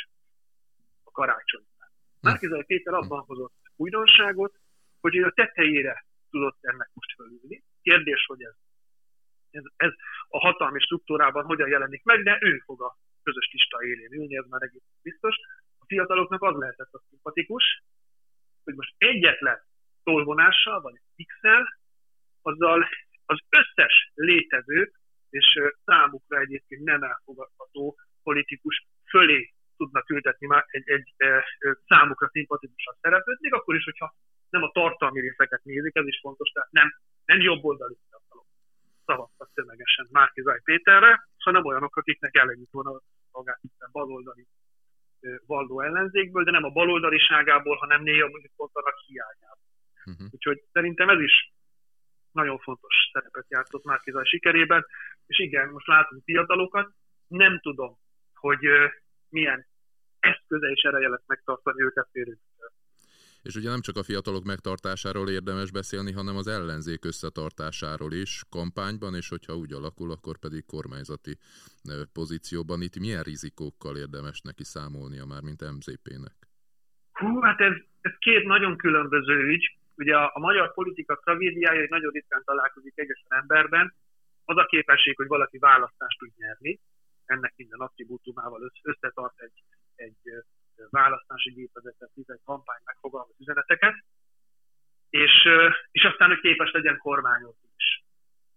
a 1.03 1.11
karácsonynál. 1.11 1.89
Márkizai 2.21 2.63
Péter 2.63 2.93
abban 2.93 3.23
hozott 3.25 3.53
újdonságot, 3.75 4.53
hogy 5.01 5.15
ő 5.15 5.23
a 5.25 5.31
tetejére 5.31 6.05
tudott 6.29 6.57
ennek 6.61 6.89
most 6.93 7.13
fölülni. 7.15 7.63
Kérdés, 7.81 8.25
hogy 8.25 8.41
ez, 8.43 8.55
ez, 9.51 9.63
ez 9.75 9.91
a 10.27 10.39
hatalmi 10.39 10.79
struktúrában 10.79 11.45
hogyan 11.45 11.69
jelenik 11.69 12.03
meg, 12.03 12.23
de 12.23 12.37
ő 12.41 12.57
fog 12.65 12.81
a 12.81 12.95
közös 13.23 13.49
lista 13.51 13.83
élén 13.83 14.11
ülni, 14.11 14.37
ez 14.37 14.45
már 14.49 14.61
egész 14.61 14.81
biztos. 15.01 15.35
A 15.79 15.85
fiataloknak 15.87 16.41
az 16.41 16.55
lehetett 16.57 16.93
a 16.93 17.03
szimpatikus, 17.09 17.83
hogy 18.63 18.75
most 18.75 18.93
egyetlen 18.97 19.59
tolvonással, 20.03 20.81
vagy 20.81 20.93
X-el, 21.43 21.63
azzal 22.41 22.87
az 23.25 23.39
összes 23.49 24.11
létező 24.13 24.91
és 25.29 25.61
számukra 25.85 26.39
egyébként 26.39 26.83
nem 26.83 27.03
elfogadható 27.03 27.97
politikus 28.23 28.85
fölé 29.09 29.53
tudnak 29.77 30.09
ültetni 30.09 30.47
már 30.47 30.65
egy, 30.67 30.89
egy, 30.89 31.13
számukra 31.87 32.29
szimpatikusan 32.31 32.95
szereplőt, 33.01 33.39
még 33.39 33.53
akkor 33.53 33.75
is, 33.75 33.83
hogyha 33.83 34.15
nem 34.49 34.63
a 34.63 34.71
tartalmi 34.71 35.19
részeket 35.19 35.63
nézik, 35.63 35.95
ez 35.95 36.07
is 36.07 36.19
fontos, 36.21 36.49
tehát 36.49 36.71
nem, 36.71 36.93
nem 37.25 37.41
jobboldali 37.41 37.97
fiatalok 38.09 38.45
szavaztak 39.05 39.49
tömegesen 39.53 40.07
Márkizaj 40.11 40.59
Péterre, 40.63 41.27
hanem 41.37 41.65
olyanok, 41.65 41.95
akiknek 41.95 42.35
ellenült 42.35 42.71
volna 42.71 43.01
magát 43.31 43.59
baloldali 43.91 44.47
valló 45.45 45.81
ellenzékből, 45.81 46.43
de 46.43 46.51
nem 46.51 46.63
a 46.63 46.69
baloldaliságából, 46.69 47.75
hanem 47.75 48.01
néha 48.03 48.27
mondjuk 48.27 48.53
pont 48.55 48.71
annak 48.73 48.97
hiányából. 48.97 49.72
Uh-huh. 50.05 50.27
Úgyhogy 50.31 50.63
szerintem 50.71 51.09
ez 51.09 51.19
is 51.19 51.53
nagyon 52.31 52.59
fontos 52.59 52.95
szerepet 53.11 53.45
játszott 53.49 53.83
Márkizaj 53.83 54.25
sikerében, 54.25 54.85
és 55.25 55.39
igen, 55.39 55.69
most 55.69 55.87
látunk 55.87 56.23
fiatalokat, 56.23 56.93
nem 57.27 57.59
tudom, 57.59 57.97
hogy 58.33 58.59
milyen 59.29 59.65
eszköze 60.19 60.67
és 60.67 60.81
ereje 60.81 61.09
lesz 61.09 61.27
megtartani 61.27 61.81
őket 61.81 62.09
férőkkel. 62.11 62.71
És 63.41 63.55
ugye 63.55 63.69
nem 63.69 63.81
csak 63.81 63.95
a 63.97 64.03
fiatalok 64.03 64.43
megtartásáról 64.43 65.29
érdemes 65.29 65.71
beszélni, 65.71 66.11
hanem 66.11 66.35
az 66.35 66.47
ellenzék 66.47 67.05
összetartásáról 67.05 68.13
is 68.13 68.41
kampányban, 68.49 69.15
és 69.15 69.29
hogyha 69.29 69.55
úgy 69.55 69.73
alakul, 69.73 70.11
akkor 70.11 70.37
pedig 70.37 70.65
kormányzati 70.65 71.37
pozícióban. 72.13 72.81
Itt 72.81 72.99
milyen 72.99 73.23
rizikókkal 73.23 73.97
érdemes 73.97 74.41
neki 74.41 74.63
számolnia 74.63 75.25
már, 75.25 75.41
mint 75.41 75.61
MZP-nek? 75.77 76.35
Hú, 77.11 77.39
hát 77.39 77.59
ez, 77.59 77.73
ez 78.01 78.13
két 78.19 78.43
nagyon 78.43 78.77
különböző 78.77 79.35
ügy. 79.53 79.77
Ugye 79.95 80.15
a, 80.17 80.31
a 80.33 80.39
magyar 80.39 80.73
politika 80.73 81.15
tragédiája, 81.15 81.79
hogy 81.79 81.89
nagyon 81.89 82.11
ritkán 82.11 82.43
találkozik 82.43 82.93
egyes 82.95 83.23
emberben, 83.27 83.95
az 84.45 84.57
a 84.57 84.65
képesség, 84.65 85.15
hogy 85.15 85.27
valaki 85.27 85.57
választást 85.57 86.17
tud 86.17 86.31
nyerni, 86.35 86.79
ennek 87.25 87.53
minden 87.55 87.79
attribútumával 87.79 88.71
összetart 88.81 89.41
egy, 89.41 89.63
egy 89.95 90.43
választási 90.89 91.51
gépezetet, 91.51 92.09
egy 92.15 92.41
kampány 92.43 92.81
megfogalmaz 92.83 93.35
üzeneteket, 93.39 93.95
és, 95.09 95.47
és 95.91 96.03
aztán, 96.03 96.29
hogy 96.29 96.39
képes 96.39 96.71
legyen 96.71 96.97
kormányozni 96.97 97.69
is, 97.77 98.03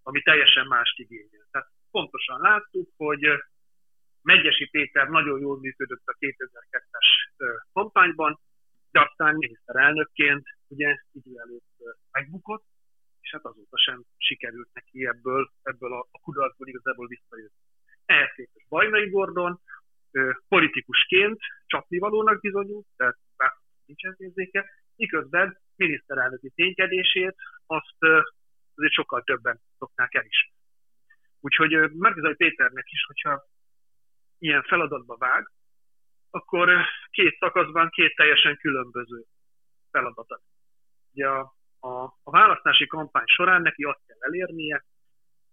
ami 0.03 0.23
teljesen 0.23 0.67
más 0.67 0.95
igényel. 0.97 1.47
Tehát 1.51 1.69
pontosan 1.91 2.41
láttuk, 2.41 2.89
hogy 2.97 3.27
Megyesi 4.23 4.69
Péter 4.69 5.09
nagyon 5.09 5.41
jól 5.41 5.59
működött 5.59 6.07
a 6.07 6.17
2002-es 6.19 7.09
kampányban, 7.73 8.39
de 8.91 9.01
aztán 9.01 9.35
miniszterelnökként 9.35 10.56
ugye 10.69 10.97
idő 11.13 11.39
előtt 11.39 11.99
megbukott, 12.11 12.65
és 13.21 13.31
hát 13.31 13.45
azóta 13.45 13.79
sem 13.79 14.05
sikerült 14.17 14.69
neki 14.73 15.07
ebből, 15.07 15.51
ebből 15.63 15.93
a, 15.93 16.09
a 16.11 16.21
kudarcból 16.21 16.69
igazából 16.69 17.07
visszajönni. 17.07 17.61
Ehhez 18.05 18.33
képest 18.35 18.69
Bajnai 18.69 19.11
Gordon 19.11 19.61
politikusként 20.49 21.39
csapnivalónak 21.67 22.41
bizonyult, 22.41 22.87
tehát 22.97 23.17
nincsen 23.87 24.15
érzéke, 24.19 24.71
miközben 24.97 25.59
miniszterelnöki 25.77 26.51
ténykedését 26.55 27.35
azt 27.67 27.97
azért 28.75 28.93
sokkal 28.93 29.23
többen 29.23 29.61
szokták 29.79 30.15
el 30.15 30.25
is. 30.25 30.53
Úgyhogy 31.41 31.93
Márkizai 31.93 32.35
Péternek 32.35 32.91
is, 32.91 33.05
hogyha 33.05 33.45
ilyen 34.39 34.63
feladatba 34.63 35.17
vág, 35.17 35.51
akkor 36.31 36.71
két 37.11 37.37
szakaszban 37.39 37.89
két 37.91 38.15
teljesen 38.15 38.57
különböző 38.57 39.25
feladata. 39.91 40.41
Ugye 41.17 41.29
a, 41.29 41.55
a, 41.81 42.03
a 42.23 42.31
választási 42.31 42.87
kampány 42.87 43.27
során 43.27 43.63
neki 43.63 43.83
azt 43.83 44.03
kell 44.07 44.17
elérnie, 44.21 44.85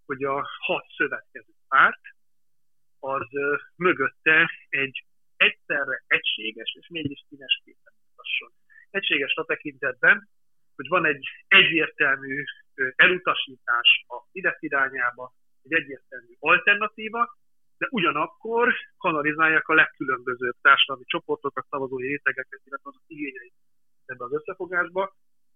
hogy 0.06 0.24
a 0.24 0.48
hat 0.60 0.86
szövetkező 0.98 1.54
párt 1.68 2.02
az 3.00 3.28
mögötte 3.76 4.50
egy 4.70 5.06
egyszerre 5.36 6.04
egységes 6.08 6.76
és 6.80 6.88
mégis 6.90 7.26
színes 7.30 7.62
képet 7.64 7.94
mutasson. 8.08 8.52
Egységes 8.90 9.34
a 9.36 9.46
tekintetben, 9.46 10.30
hogy 10.76 10.88
van 10.88 11.06
egy 11.06 11.26
egyértelmű 11.48 12.44
elutasítás 12.96 14.04
a 14.08 14.16
Fidesz 14.32 14.62
irányába, 14.62 15.34
egy 15.64 15.74
egyértelmű 15.74 16.34
alternatíva, 16.40 17.38
de 17.78 17.88
ugyanakkor 17.92 18.74
kanalizálják 18.98 19.68
a 19.68 19.74
legkülönbözőbb 19.74 20.56
társadalmi 20.62 21.04
csoportokat, 21.06 21.66
szavazói 21.70 22.08
rétegeket, 22.08 22.62
illetve 22.64 22.90
az 22.90 23.02
igényeit 23.08 23.54
ebbe 24.06 24.24
az 24.24 24.34
összefogásba. 24.34 25.14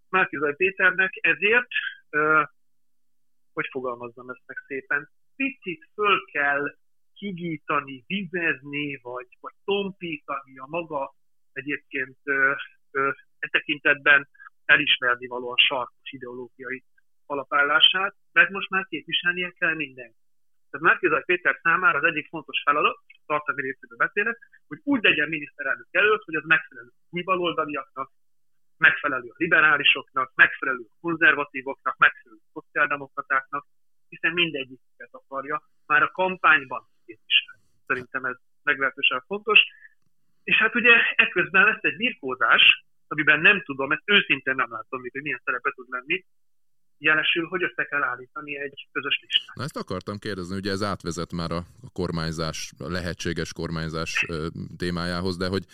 Márkizaj 0.10 0.56
Péternek 0.56 1.12
ezért, 1.22 1.68
hogy 3.54 3.68
fogalmazzam 3.72 4.30
ezt 4.30 4.44
meg 4.46 4.58
szépen, 4.68 5.10
picit 5.36 5.90
föl 5.94 6.26
kell 6.32 6.76
higítani, 7.14 8.04
vizezni, 8.08 9.00
vagy, 9.02 9.28
vagy 9.40 9.54
tompítani 9.66 10.58
a 10.58 10.66
maga 10.70 11.14
egyébként 11.54 12.18
ö, 12.24 12.54
ö, 12.92 13.10
e 13.40 13.48
tekintetben 13.48 14.28
elismerni 14.66 15.28
valóan 15.28 15.58
sarkos 15.58 16.12
ideológiai 16.12 16.84
alapállását, 17.26 18.16
mert 18.32 18.50
most 18.50 18.70
már 18.70 18.86
képviselnie 18.86 19.52
kell 19.52 19.76
mindenki. 19.76 20.26
Tehát 20.70 20.86
Márkizaj 20.86 21.24
Péter 21.26 21.60
számára 21.62 21.98
az 21.98 22.04
egyik 22.04 22.28
fontos 22.28 22.62
feladat, 22.66 22.98
tartalmi 23.26 23.62
részéről 23.62 23.98
beszélek, 23.98 24.38
hogy 24.68 24.80
úgy 24.84 25.04
legyen 25.04 25.30
miniszterelnök 25.30 25.88
előtt, 25.92 26.24
hogy 26.24 26.36
az 26.36 26.44
megfelelő 26.46 26.90
új 27.10 27.24
baloldaliaknak, 27.24 28.12
megfelelő 28.78 29.30
a 29.30 29.36
liberálisoknak, 29.38 30.32
megfelelő 30.36 30.84
a 30.90 30.98
konzervatívoknak, 31.02 31.98
megfelelő 31.98 32.42
a 32.44 32.60
szociáldemokratáknak, 32.60 33.66
hiszen 34.10 34.34
mindegyiket 34.34 35.10
akarja 35.12 35.64
már 35.86 36.04
a 36.04 36.12
kampányban 36.12 36.90
képviselni. 37.06 37.66
Szerintem 37.86 38.26
ez 38.26 38.36
meglehetősen 38.64 39.24
fontos. 39.28 39.60
És 40.44 40.56
hát 40.56 40.76
ugye 40.76 40.94
ekközben 41.16 41.64
lesz 41.64 41.84
egy 41.84 41.96
birkózás, 41.96 42.86
amiben 43.08 43.40
nem 43.40 43.64
tudom, 43.64 43.92
ezt 43.92 44.02
őszintén 44.06 44.56
nem 44.56 44.72
látom 44.72 45.02
hogy 45.02 45.22
milyen 45.22 45.42
szerepet 45.44 45.74
tud 45.74 45.90
lenni, 45.90 46.26
jelesül, 46.98 47.46
hogy 47.48 47.64
össze 47.64 47.84
kell 47.84 48.04
állítani 48.04 48.58
egy 48.58 48.88
közös 48.92 49.20
listát. 49.22 49.56
Na 49.56 49.64
ezt 49.64 49.78
akartam 49.78 50.18
kérdezni, 50.18 50.56
ugye 50.56 50.72
ez 50.72 50.84
átvezet 50.84 51.32
már 51.32 51.52
a 51.52 51.64
kormányzás, 51.94 52.72
a 52.80 52.90
lehetséges 52.90 53.54
kormányzás 53.54 54.26
témájához, 54.78 55.38
de 55.38 55.48
hogy, 55.48 55.66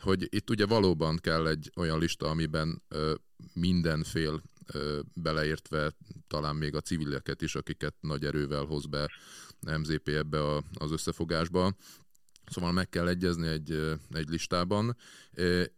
hogy 0.00 0.26
itt 0.30 0.50
ugye 0.50 0.66
valóban 0.66 1.16
kell 1.16 1.46
egy 1.46 1.70
olyan 1.76 1.98
lista, 1.98 2.28
amiben 2.28 2.82
mindenfél 3.52 4.42
beleértve 5.12 5.92
talán 6.26 6.56
még 6.56 6.74
a 6.74 6.80
civileket 6.80 7.42
is, 7.42 7.54
akiket 7.54 7.94
nagy 8.00 8.24
erővel 8.24 8.64
hoz 8.64 8.86
be 8.86 9.10
MZP 9.78 10.08
ebbe 10.08 10.44
a, 10.44 10.62
az 10.72 10.90
összefogásba. 10.90 11.74
Szóval 12.46 12.72
meg 12.72 12.88
kell 12.88 13.08
egyezni 13.08 13.46
egy, 13.46 13.96
egy 14.10 14.28
listában, 14.28 14.96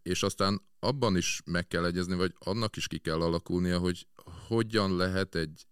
és 0.03 0.23
aztán 0.23 0.61
abban 0.79 1.17
is 1.17 1.41
meg 1.45 1.67
kell 1.67 1.85
egyezni, 1.85 2.15
vagy 2.15 2.33
annak 2.39 2.75
is 2.75 2.87
ki 2.87 2.97
kell 2.97 3.21
alakulnia, 3.21 3.79
hogy 3.79 4.07
hogyan 4.47 4.95
lehet 4.95 5.35
egy 5.35 5.67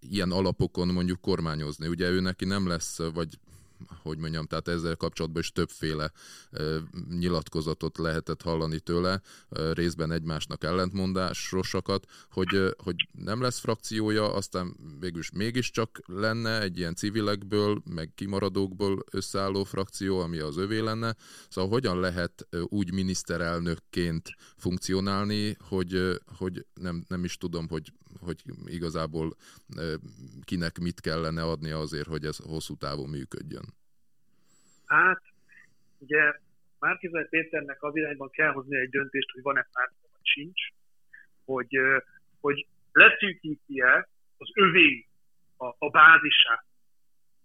ilyen 0.00 0.30
alapokon 0.30 0.88
mondjuk 0.88 1.20
kormányozni. 1.20 1.88
Ugye 1.88 2.10
ő 2.10 2.20
neki 2.20 2.44
nem 2.44 2.66
lesz, 2.66 2.98
vagy 2.98 3.38
hogy 4.02 4.18
mondjam, 4.18 4.46
tehát 4.46 4.68
ezzel 4.68 4.96
kapcsolatban 4.96 5.42
is 5.42 5.52
többféle 5.52 6.12
nyilatkozatot 7.08 7.98
lehetett 7.98 8.42
hallani 8.42 8.80
tőle, 8.80 9.20
részben 9.72 10.12
egymásnak 10.12 10.64
ellentmondásosakat, 10.64 12.06
hogy, 12.30 12.74
hogy 12.76 13.08
nem 13.12 13.40
lesz 13.40 13.58
frakciója, 13.58 14.34
aztán 14.34 14.76
végülis 15.00 15.30
mégiscsak 15.30 16.00
lenne 16.06 16.60
egy 16.60 16.78
ilyen 16.78 16.94
civilekből, 16.94 17.82
meg 17.84 18.12
kimaradókból 18.14 19.04
összeálló 19.10 19.64
frakció, 19.64 20.20
ami 20.20 20.38
az 20.38 20.56
övé 20.56 20.78
lenne. 20.78 21.16
Szóval 21.48 21.70
hogyan 21.70 22.00
lehet 22.00 22.48
úgy 22.62 22.92
miniszterelnökként 22.92 24.28
funkcionálni, 24.56 25.56
hogy, 25.60 26.20
hogy 26.36 26.66
nem, 26.74 27.04
nem 27.08 27.24
is 27.24 27.36
tudom, 27.36 27.68
hogy, 27.68 27.92
hogy 28.20 28.42
igazából 28.66 29.36
kinek 30.44 30.78
mit 30.78 31.00
kellene 31.00 31.42
adni 31.42 31.70
azért, 31.70 32.06
hogy 32.08 32.24
ez 32.24 32.36
hosszú 32.36 32.76
távon 32.76 33.08
működjön. 33.08 33.73
Hát, 34.86 35.22
ugye 35.98 36.32
Márkizaj 36.78 37.28
Péternek 37.28 37.82
az 37.82 37.96
irányban 37.96 38.30
kell 38.30 38.52
hozni 38.52 38.76
egy 38.76 38.90
döntést, 38.90 39.30
hogy 39.30 39.42
van-e 39.42 39.68
pártja, 39.72 40.08
vagy 40.12 40.26
sincs, 40.26 40.60
hogy, 41.44 41.78
hogy 42.40 42.66
leszűkíti-e 42.92 44.08
az 44.36 44.50
övé 44.54 45.06
a, 45.56 45.66
a 45.78 45.90
bázisát 45.90 46.64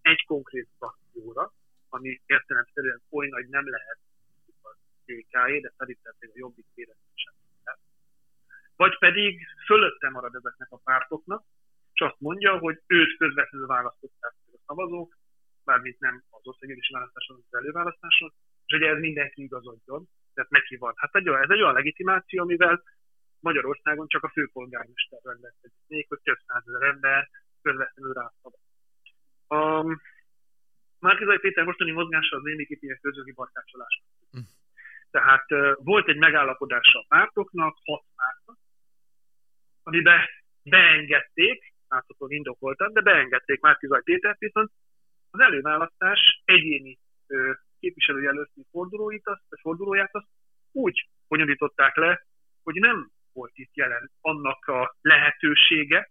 egy 0.02 0.26
konkrét 0.26 0.68
frakcióra, 0.78 1.54
ami 1.90 2.22
értelemszerűen 2.26 3.02
oly 3.10 3.28
nagy 3.28 3.48
nem 3.48 3.70
lehet 3.70 3.98
a 4.62 4.76
DK-é, 5.06 5.60
de 5.60 5.72
szerintem 5.78 6.14
a 6.20 6.32
jobbik 6.34 6.66
sem. 7.14 7.34
Vagy 8.76 8.98
pedig 8.98 9.48
fölötte 9.66 10.10
marad 10.10 10.36
ezeknek 10.36 10.72
a 10.72 10.78
pártoknak, 10.78 11.44
és 11.94 12.02
azt 12.02 12.20
mondja, 12.20 12.58
hogy 12.58 12.82
őt 12.88 13.18
közvetlenül 13.18 13.68
választották 13.68 14.34
a 14.54 14.58
szavazók, 14.66 15.18
mármint 15.70 16.00
nem 16.00 16.16
az 16.30 16.48
országgyűlési 16.50 16.94
választáson, 16.94 17.36
az 17.50 17.58
előválasztáson, 17.62 18.30
és 18.66 18.74
ugye 18.78 18.88
ez 18.90 19.00
mindenki 19.00 19.42
igazodjon, 19.42 20.02
tehát 20.34 20.50
neki 20.50 20.76
van. 20.76 20.94
Hát 20.96 21.16
egy 21.16 21.30
olyan, 21.30 21.44
ez 21.44 21.50
egy 21.50 21.62
olyan 21.62 21.74
legitimáció, 21.74 22.42
amivel 22.42 22.84
Magyarországon 23.40 24.08
csak 24.08 24.24
a 24.24 24.30
főpolgármester 24.30 25.20
rendelkezik, 25.24 25.84
még 25.88 26.06
hogy 26.08 26.22
több 26.24 26.40
százezer 26.48 26.82
ember 26.82 27.30
közvetlenül 27.62 28.14
rászabad. 28.14 28.62
Um, 29.48 30.02
Márkizai 31.00 31.40
Péter 31.40 31.66
mostani 31.66 31.92
mozgása 31.92 32.36
az 32.36 32.44
némiképp 32.44 32.82
ilyen 32.82 33.00
közögi 33.02 33.32
barkácsolás. 33.32 34.02
Hm. 34.32 34.40
Tehát 35.12 35.46
volt 35.76 36.08
egy 36.08 36.18
megállapodása 36.18 37.00
a 37.00 37.06
pártoknak, 37.08 37.78
hat 37.84 38.04
pártnak, 38.16 38.58
amiben 39.84 40.20
beengedték, 40.64 41.74
láthatóan 41.88 42.32
indokoltan, 42.32 42.94
de 42.94 43.02
beengedték 43.02 43.60
Márkizaj 43.60 44.02
Pétert, 44.04 44.40
viszont 44.40 44.72
az 45.32 45.40
előválasztás 45.40 46.42
egyéni 46.46 47.00
képviselőjelölti 47.80 48.66
fordulóit, 48.72 49.28
azt, 49.28 49.42
vagy 49.50 49.60
fordulóját 49.62 50.16
azt 50.16 50.28
úgy 50.72 51.10
bonyolították 51.28 51.96
le, 51.96 52.26
hogy 52.64 52.76
nem 52.76 53.12
volt 53.34 53.52
itt 53.54 53.76
jelen 53.76 54.12
annak 54.22 54.66
a 54.66 54.96
lehetősége, 55.02 56.10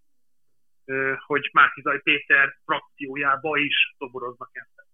hogy 1.26 1.48
Márkizaj 1.52 2.00
Péter 2.02 2.56
frakciójába 2.64 3.56
is 3.56 3.94
toboroznak 3.98 4.50
ember. 4.52 4.84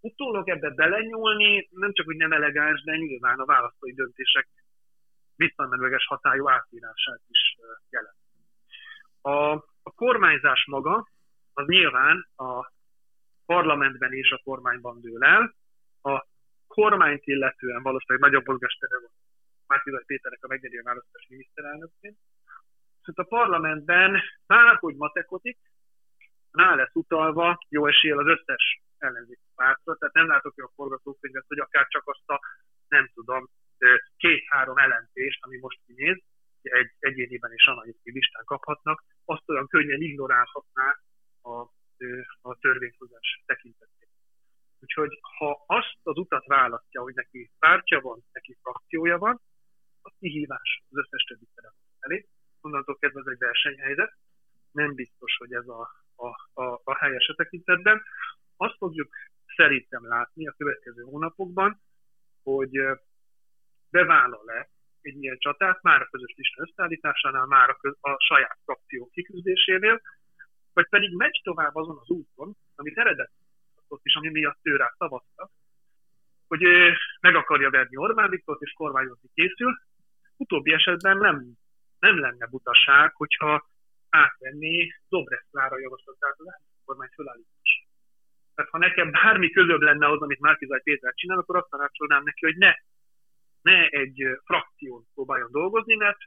Utólag 0.00 0.48
ebbe 0.48 0.70
belenyúlni 0.70 1.68
nem 1.70 1.92
csak, 1.92 2.06
hogy 2.06 2.16
nem 2.16 2.32
elegáns, 2.32 2.82
de 2.82 2.96
nyilván 2.96 3.38
a 3.38 3.44
választói 3.44 3.92
döntések 3.92 4.48
visszamenőleges 5.36 6.06
hatályú 6.06 6.48
átírását 6.48 7.20
is 7.28 7.56
jelent. 7.90 8.16
A, 9.20 9.52
a 9.82 9.90
kormányzás 9.94 10.64
maga 10.66 11.08
az 11.52 11.66
nyilván 11.66 12.28
a 12.36 12.72
parlamentben 13.46 14.12
és 14.12 14.30
a 14.30 14.40
kormányban 14.44 15.00
dől 15.00 15.24
el. 15.24 15.54
A 16.02 16.26
kormányt 16.66 17.26
illetően 17.26 17.82
valószínűleg 17.82 18.30
nagyobb 18.30 18.46
mozgástere 18.46 19.00
van 19.00 19.10
Márkizaj 19.66 20.04
Péternek 20.06 20.44
a 20.44 20.48
megnyerő 20.48 20.82
választás 20.82 21.26
miniszterelnökként. 21.28 22.18
Hát 23.02 23.18
a 23.18 23.24
parlamentben 23.24 24.22
bárhogy 24.46 24.96
matekotik, 24.96 25.58
rá 26.50 26.74
lesz 26.74 26.94
utalva 26.94 27.58
jó 27.68 27.86
esélye 27.86 28.16
az 28.16 28.26
összes 28.26 28.82
ellenzéki 28.98 29.48
pártra, 29.54 29.96
tehát 29.96 30.14
nem 30.14 30.26
látok 30.26 30.58
olyan 30.58 30.72
forgatókönyvet, 30.74 31.44
hogy 31.48 31.58
akár 31.58 31.86
csak 31.88 32.02
azt 32.06 32.28
a, 32.28 32.40
nem 32.88 33.10
tudom, 33.14 33.48
két-három 34.16 34.76
ellentést, 34.76 35.44
ami 35.44 35.58
most 35.58 35.80
kinéz, 35.86 36.22
egy 36.62 36.90
egyéniben 36.98 37.52
és 37.52 37.66
analitikai 37.66 38.12
listán 38.12 38.44
kaphatnak, 38.44 39.02
azt 39.24 39.48
olyan 39.50 39.66
könnyen 39.66 40.00
ignorálhatná 40.00 40.98
a, 41.42 41.50
a 42.40 42.54
törvényhozás 42.54 43.42
tekintetében. 43.46 44.08
Úgyhogy 44.80 45.18
ha 45.38 45.64
azt 45.66 45.98
az 46.02 46.16
utat 46.16 46.46
választja, 46.46 47.00
hogy 47.02 47.14
neki 47.14 47.50
pártja 47.58 48.00
van, 48.00 48.24
neki 48.32 48.58
frakciója 48.62 49.18
van, 49.18 49.40
az 50.02 50.12
kihívás 50.18 50.82
az 50.90 50.96
összes 50.96 51.22
többi 51.22 51.48
szereplő 51.54 51.86
elé. 51.98 52.26
Onnantól 52.60 52.96
kezdve 52.98 53.20
ez 53.20 53.26
egy 53.26 53.38
versenyhelyzet. 53.38 54.16
Nem 54.70 54.94
biztos, 54.94 55.36
hogy 55.36 55.52
ez 55.52 55.68
a, 55.68 55.90
a, 56.14 56.60
a, 56.62 56.80
a 56.84 56.94
helyes 56.94 57.28
a 57.28 57.34
tekintetben. 57.34 58.02
Azt 58.56 58.76
fogjuk 58.76 59.14
szerintem 59.56 60.06
látni 60.06 60.46
a 60.46 60.54
következő 60.56 61.02
hónapokban, 61.02 61.80
hogy 62.42 62.70
bevállal-e 63.90 64.70
egy 65.00 65.22
ilyen 65.22 65.38
csatát, 65.38 65.82
már 65.82 66.00
a 66.00 66.08
közös 66.10 66.34
lista 66.36 66.62
összeállításánál, 66.62 67.46
már 67.46 67.70
a, 67.70 67.76
köz, 67.76 67.96
a 68.00 68.16
saját 68.18 68.58
frakció 68.64 69.08
kiküzdésénél, 69.12 70.00
vagy 70.72 70.88
pedig 70.88 71.16
megy 71.16 71.40
tovább 71.42 71.74
azon 71.74 71.98
az 72.00 72.08
úton, 72.08 72.56
amit 72.74 72.98
eredetileg 72.98 73.50
is, 74.02 74.14
ami 74.14 74.30
miatt 74.30 74.58
ő 74.62 74.76
rá 74.76 74.94
szavaztak, 74.98 75.50
hogy 76.48 76.62
meg 77.20 77.34
akarja 77.34 77.70
verni 77.70 77.96
Orbán 77.96 78.30
Viktort, 78.30 78.60
és 78.60 78.72
kormányozni 78.72 79.28
készül. 79.34 79.78
Utóbbi 80.36 80.72
esetben 80.72 81.16
nem, 81.16 81.52
nem 81.98 82.18
lenne 82.18 82.46
butaság, 82.46 83.14
hogyha 83.14 83.70
átvenné 84.08 84.94
Dobrev 85.08 85.40
Klára 85.50 85.78
javaslatát 85.78 86.34
az 86.38 86.54
kormány 86.84 87.08
fölállítás. 87.14 87.86
Tehát 88.54 88.70
ha 88.70 88.78
nekem 88.78 89.10
bármi 89.10 89.50
közöbb 89.50 89.80
lenne 89.80 90.08
az, 90.08 90.20
amit 90.20 90.40
Márkizaj 90.40 90.80
Péter 90.82 91.14
csinál, 91.14 91.38
akkor 91.38 91.56
azt 91.56 91.70
tanácsolnám 91.70 92.22
neki, 92.22 92.44
hogy 92.44 92.56
ne, 92.56 92.74
ne 93.62 93.86
egy 93.86 94.22
frakción 94.44 95.06
próbáljon 95.14 95.50
dolgozni, 95.50 95.94
mert 95.94 96.18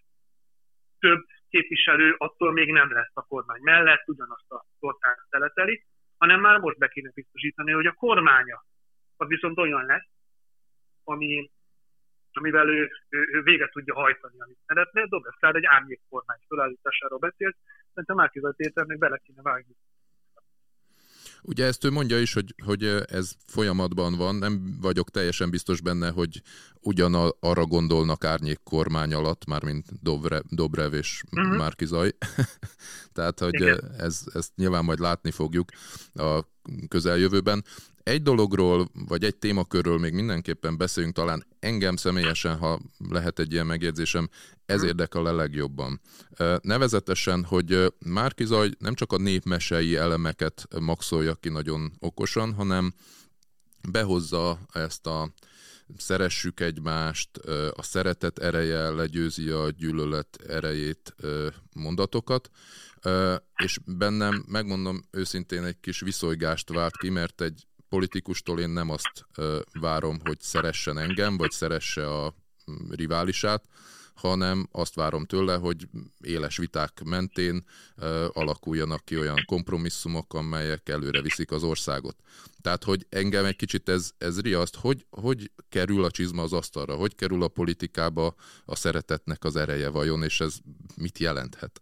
több 0.99 1.25
képviselő 1.55 2.15
attól 2.17 2.51
még 2.51 2.71
nem 2.71 2.91
lesz 2.91 3.11
a 3.13 3.21
kormány 3.21 3.61
mellett, 3.61 4.07
ugyanazt 4.07 4.51
a 4.51 4.65
tortát 4.79 5.19
teleteli, 5.29 5.85
hanem 6.17 6.39
már 6.39 6.59
most 6.59 6.77
be 6.77 6.87
kéne 6.87 7.11
biztosítani, 7.13 7.71
hogy 7.71 7.85
a 7.85 7.93
kormánya 7.93 8.65
az 9.17 9.27
viszont 9.27 9.57
olyan 9.57 9.85
lesz, 9.85 10.09
ami, 11.03 11.51
amivel 12.31 12.69
ő, 12.69 12.89
ő, 13.09 13.27
ő 13.31 13.41
véget 13.41 13.71
tudja 13.71 13.93
hajtani, 13.93 14.41
amit 14.41 14.59
szeretne. 14.65 15.05
Dobrev 15.05 15.55
egy 15.55 15.65
árnyék 15.65 16.01
kormány 16.09 16.39
felállításáról 16.47 17.19
beszélt, 17.19 17.57
szerintem 17.89 18.15
Márkizaj 18.15 18.53
Péternek 18.55 18.97
bele 18.97 19.17
kéne 19.17 19.41
vágni 19.41 19.75
Ugye 21.47 21.65
ezt 21.65 21.83
ő 21.83 21.91
mondja 21.91 22.19
is, 22.19 22.33
hogy, 22.33 22.55
hogy 22.65 22.83
ez 23.07 23.31
folyamatban 23.45 24.15
van, 24.15 24.35
nem 24.35 24.77
vagyok 24.81 25.09
teljesen 25.09 25.49
biztos 25.49 25.81
benne, 25.81 26.09
hogy 26.09 26.41
ugyan 26.81 27.13
arra 27.39 27.65
gondolnak 27.65 28.23
árnyék 28.23 28.59
kormány 28.63 29.13
alatt, 29.13 29.45
mármint 29.45 29.85
Dobre, 30.01 30.41
Dobrev 30.49 30.93
és 30.93 31.23
uh-huh. 31.31 31.57
Márkizaj. 31.57 32.11
Tehát, 33.13 33.39
hogy 33.39 33.61
ez, 33.97 34.23
ezt 34.33 34.51
nyilván 34.55 34.85
majd 34.85 34.99
látni 34.99 35.31
fogjuk 35.31 35.69
a 36.13 36.39
közeljövőben. 36.87 37.65
Egy 38.03 38.21
dologról, 38.21 38.89
vagy 39.07 39.23
egy 39.23 39.35
témakörről 39.35 39.97
még 39.97 40.13
mindenképpen 40.13 40.77
beszéljünk, 40.77 41.15
talán 41.15 41.45
engem 41.59 41.95
személyesen, 41.95 42.57
ha 42.57 42.79
lehet 43.09 43.39
egy 43.39 43.51
ilyen 43.51 43.65
megjegyzésem, 43.65 44.29
ez 44.65 44.81
hm. 44.81 44.87
érdekel 44.87 45.25
a 45.25 45.35
legjobban. 45.35 46.01
Nevezetesen, 46.61 47.43
hogy 47.43 47.93
Márki 47.99 48.45
Zaj 48.45 48.69
nem 48.79 48.93
csak 48.93 49.13
a 49.13 49.17
népmesei 49.17 49.95
elemeket 49.95 50.67
maxolja 50.79 51.35
ki 51.35 51.49
nagyon 51.49 51.91
okosan, 51.99 52.53
hanem 52.53 52.93
behozza 53.91 54.59
ezt 54.73 55.07
a 55.07 55.33
szeressük 55.97 56.59
egymást, 56.59 57.37
a 57.75 57.83
szeretet 57.83 58.39
ereje 58.39 58.89
legyőzi 58.89 59.49
a 59.49 59.69
gyűlölet 59.69 60.39
erejét 60.47 61.15
mondatokat, 61.73 62.49
és 63.55 63.79
bennem, 63.85 64.43
megmondom 64.47 65.05
őszintén, 65.11 65.63
egy 65.63 65.79
kis 65.79 65.99
viszonygást 65.99 66.69
vált 66.69 66.97
ki, 66.97 67.09
mert 67.09 67.41
egy 67.41 67.67
politikustól 67.89 68.59
én 68.59 68.69
nem 68.69 68.89
azt 68.89 69.27
várom, 69.79 70.19
hogy 70.23 70.41
szeressen 70.41 70.97
engem, 70.97 71.37
vagy 71.37 71.51
szeresse 71.51 72.07
a 72.07 72.35
mm, 72.71 72.91
riválisát, 72.91 73.63
hanem 74.15 74.67
azt 74.71 74.95
várom 74.95 75.25
tőle, 75.25 75.55
hogy 75.55 75.87
éles 76.23 76.57
viták 76.57 77.03
mentén 77.03 77.65
alakuljanak 78.33 79.05
ki 79.05 79.17
olyan 79.19 79.43
kompromisszumok, 79.45 80.33
amelyek 80.33 80.89
előre 80.89 81.21
viszik 81.21 81.51
az 81.51 81.63
országot. 81.63 82.15
Tehát, 82.61 82.83
hogy 82.83 83.05
engem 83.09 83.45
egy 83.45 83.55
kicsit 83.55 83.89
ez, 83.89 84.11
ez 84.17 84.41
riaszt, 84.41 84.75
hogy, 84.75 85.05
hogy 85.09 85.51
kerül 85.69 86.03
a 86.03 86.11
csizma 86.11 86.41
az 86.41 86.53
asztalra, 86.53 86.95
hogy 86.95 87.15
kerül 87.15 87.43
a 87.43 87.47
politikába 87.47 88.35
a 88.65 88.75
szeretetnek 88.75 89.43
az 89.43 89.55
ereje 89.55 89.89
vajon, 89.89 90.23
és 90.23 90.39
ez 90.39 90.57
mit 90.95 91.19
jelenthet? 91.19 91.81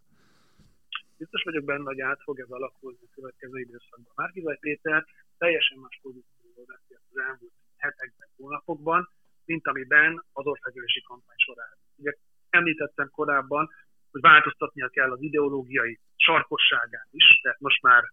Biztos 1.23 1.43
vagyok 1.43 1.65
benne, 1.65 1.83
hogy 1.83 2.01
át 2.01 2.21
fog 2.23 2.39
ez 2.39 2.49
alakulni 2.49 2.97
a 3.01 3.13
következő 3.15 3.59
időszakban. 3.59 4.13
Márkizaj 4.15 4.57
Péter 4.59 5.05
teljesen 5.37 5.77
más 5.77 5.99
pozícióról 6.01 6.65
beszélt 6.65 7.01
az 7.11 7.19
elmúlt 7.27 7.53
hetekben, 7.77 8.27
hónapokban, 8.35 9.09
mint 9.45 9.67
amiben 9.67 10.23
az 10.31 10.45
országgyűlési 10.45 11.01
kampány 11.01 11.41
során. 11.45 11.73
Ugye 11.95 12.13
említettem 12.49 13.09
korábban, 13.09 13.69
hogy 14.11 14.21
változtatnia 14.21 14.87
kell 14.89 15.11
az 15.11 15.21
ideológiai 15.21 15.99
sarkosságát 16.15 17.07
is, 17.11 17.39
tehát 17.41 17.59
most 17.59 17.81
már 17.81 18.03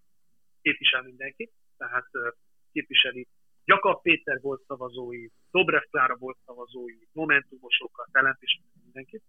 képvisel 0.63 1.03
mindenki, 1.03 1.51
tehát 1.77 2.09
képviseli 2.73 3.29
Jakab 3.65 4.03
Péter 4.03 4.41
volt 4.41 4.63
szavazói, 4.67 5.27
Dobrev 5.51 5.83
Klára 5.91 6.17
volt 6.17 6.39
szavazói, 6.45 6.99
Momentumosokat, 7.13 8.09
jelentés 8.13 8.61
mindenkit. 8.85 9.23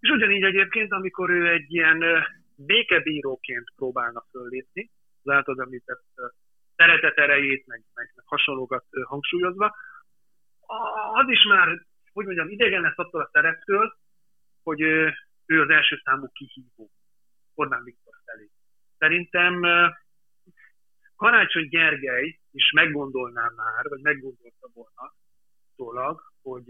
És 0.00 0.10
ugyanígy 0.10 0.42
egyébként, 0.42 0.92
amikor 0.92 1.30
ő 1.30 1.48
egy 1.48 1.72
ilyen 1.72 2.04
békebíróként 2.66 3.72
próbálna 3.76 4.24
föllépni, 4.30 4.90
az 5.22 5.32
által 5.32 5.60
említett 5.60 6.04
szeretet 6.76 7.18
erejét, 7.18 7.66
meg, 7.66 7.84
meg, 7.94 8.12
meg 8.14 8.24
hasonlókat 8.26 8.84
hangsúlyozva, 9.04 9.74
az 11.12 11.28
is 11.28 11.44
már, 11.48 11.68
hogy 12.12 12.24
mondjam, 12.24 12.48
idegen 12.48 12.82
lesz 12.82 12.98
attól 12.98 13.20
a 13.20 13.28
szereptől, 13.32 13.96
hogy 14.62 14.80
ő 15.46 15.60
az 15.60 15.70
első 15.70 16.00
számú 16.04 16.28
kihívó 16.32 16.90
Orbán 17.54 17.84
Viktor 17.84 18.14
felé. 18.24 18.50
Szerintem 18.98 19.60
Karácsony 21.16 21.68
Gergely 21.68 22.38
is 22.50 22.72
meggondolná 22.72 23.52
már, 23.56 23.88
vagy 23.88 24.00
meggondolta 24.00 24.68
volna 24.74 25.14
tólag, 25.76 26.20
hogy 26.42 26.64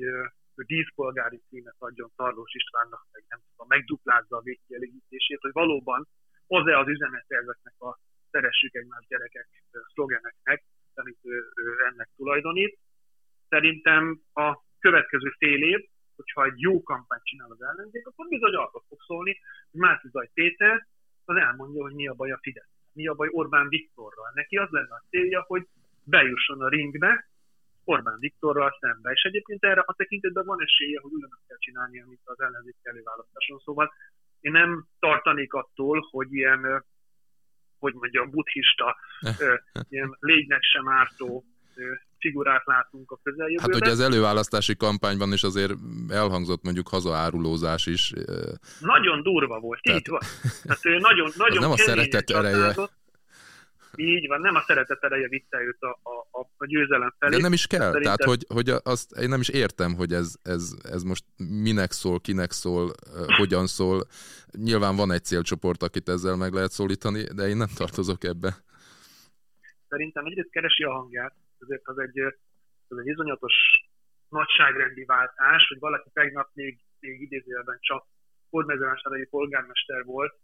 ő 0.58 0.62
díszpolgári 0.62 1.40
címet 1.48 1.74
adjon 1.78 2.10
Tarlós 2.16 2.54
Istvánnak, 2.54 3.06
meg 3.12 3.24
nem 3.28 3.40
tudom, 3.50 3.66
megduplázza 3.68 4.36
a 4.36 4.46
végkielégítését, 4.50 5.40
hogy 5.40 5.52
valóban 5.52 6.08
hozzá 6.46 6.74
az 6.78 6.88
üzenet 6.88 7.24
ezeknek 7.28 7.74
a 7.78 7.98
szeressük 8.30 8.74
egymás 8.74 9.06
gyerekek 9.08 9.48
szlogeneknek, 9.92 10.64
amit 10.94 11.18
ő, 11.22 11.36
ő 11.54 11.84
ennek 11.90 12.08
tulajdonít. 12.16 12.78
Szerintem 13.48 14.20
a 14.32 14.62
következő 14.78 15.28
fél 15.38 15.62
év, 15.62 15.88
hogyha 16.16 16.44
egy 16.44 16.60
jó 16.60 16.82
kampányt 16.82 17.24
csinál 17.24 17.50
az 17.50 17.62
ellenzék, 17.62 18.06
akkor 18.06 18.28
bizony 18.28 18.54
arról 18.54 18.84
fog 18.88 19.02
szólni, 19.06 19.38
hogy 19.70 19.80
Márki 19.80 20.08
Zaj 20.08 20.30
Péter 20.34 20.86
az 21.24 21.36
elmondja, 21.36 21.82
hogy 21.82 21.94
mi 21.94 22.08
a 22.08 22.14
baj 22.14 22.30
a 22.30 22.38
Fidesz. 22.42 22.72
mi 22.92 23.06
a 23.06 23.14
baj 23.14 23.28
Orbán 23.30 23.68
Viktorral. 23.68 24.30
Neki 24.34 24.56
az 24.56 24.68
lenne 24.70 24.94
a 24.94 25.04
célja, 25.10 25.44
hogy 25.46 25.66
bejusson 26.04 26.62
a 26.62 26.68
ringbe 26.68 27.28
Orbán 27.88 28.18
Viktorral 28.18 28.76
szembe. 28.80 29.10
És 29.10 29.22
egyébként 29.22 29.64
erre 29.64 29.82
a 29.86 29.94
tekintetben 29.96 30.44
van 30.44 30.62
esélye, 30.62 31.00
hogy 31.00 31.12
ugyanazt 31.12 31.46
kell 31.46 31.58
csinálni, 31.58 32.00
amit 32.00 32.20
az 32.24 32.40
ellenzék 32.40 32.76
előválasztáson. 32.82 33.58
Szóval 33.64 33.92
én 34.40 34.52
nem 34.52 34.86
tartanék 34.98 35.52
attól, 35.52 36.08
hogy 36.10 36.32
ilyen, 36.32 36.84
hogy 37.78 37.94
mondjam, 37.94 38.30
buddhista, 38.30 38.96
ilyen 39.88 40.16
lénynek 40.20 40.62
sem 40.62 40.88
ártó 40.88 41.44
figurát 42.18 42.62
látunk 42.64 43.10
a 43.10 43.18
közeljövőben. 43.22 43.72
Hát 43.72 43.82
ugye 43.82 43.90
az 43.90 44.00
előválasztási 44.00 44.76
kampányban 44.76 45.32
is 45.32 45.42
azért 45.42 45.72
elhangzott 46.08 46.62
mondjuk 46.62 46.88
hazaárulózás 46.88 47.86
is. 47.86 48.12
Nagyon 48.80 49.22
durva 49.22 49.60
volt, 49.60 49.80
Tehát... 49.82 50.00
így 50.00 50.08
van. 50.08 50.20
Hát 50.68 50.84
ő 50.84 50.98
nagyon, 50.98 51.30
nagyon 51.44 51.60
nem 51.60 51.70
a 51.70 51.76
szeretet 51.76 52.30
ereje. 52.30 52.74
Így 54.00 54.26
van, 54.26 54.40
nem 54.40 54.54
a 54.54 54.60
szeretet 54.60 55.04
ereje 55.04 55.28
vitte 55.28 55.60
őt 55.60 55.80
a, 55.80 55.98
a, 56.30 56.50
a 56.56 56.66
győzelem 56.66 57.14
felé. 57.18 57.36
De 57.36 57.42
nem 57.42 57.52
is 57.52 57.66
kell, 57.66 57.92
Szerintem... 57.92 58.02
tehát 58.02 58.24
hogy, 58.24 58.44
hogy 58.48 58.68
azt 58.82 59.16
én 59.16 59.28
nem 59.28 59.40
is 59.40 59.48
értem, 59.48 59.94
hogy 59.94 60.12
ez, 60.12 60.34
ez, 60.42 60.74
ez 60.82 61.02
most 61.02 61.24
minek 61.62 61.90
szól, 61.90 62.20
kinek 62.20 62.50
szól, 62.50 62.90
hogyan 63.36 63.66
szól. 63.66 64.06
Nyilván 64.52 64.96
van 64.96 65.10
egy 65.12 65.24
célcsoport, 65.24 65.82
akit 65.82 66.08
ezzel 66.08 66.36
meg 66.36 66.52
lehet 66.52 66.70
szólítani, 66.70 67.22
de 67.34 67.48
én 67.48 67.56
nem 67.56 67.72
tartozok 67.76 68.24
ebbe. 68.24 68.50
Szerintem 69.88 70.24
egyrészt 70.24 70.50
keresi 70.50 70.82
a 70.82 70.92
hangját, 70.92 71.34
ezért 71.58 71.82
az 71.84 71.98
egy, 71.98 72.20
az 72.88 72.98
egy 72.98 73.06
izonyatos 73.06 73.54
nagyságrendi 74.28 75.04
váltás, 75.04 75.66
hogy 75.68 75.78
valaki 75.78 76.10
tegnap 76.12 76.48
még, 76.54 76.78
még 77.00 77.20
idézőjelben 77.20 77.78
csak 77.80 78.06
Fordmezővásárai 78.50 79.24
polgármester 79.24 80.04
volt, 80.04 80.34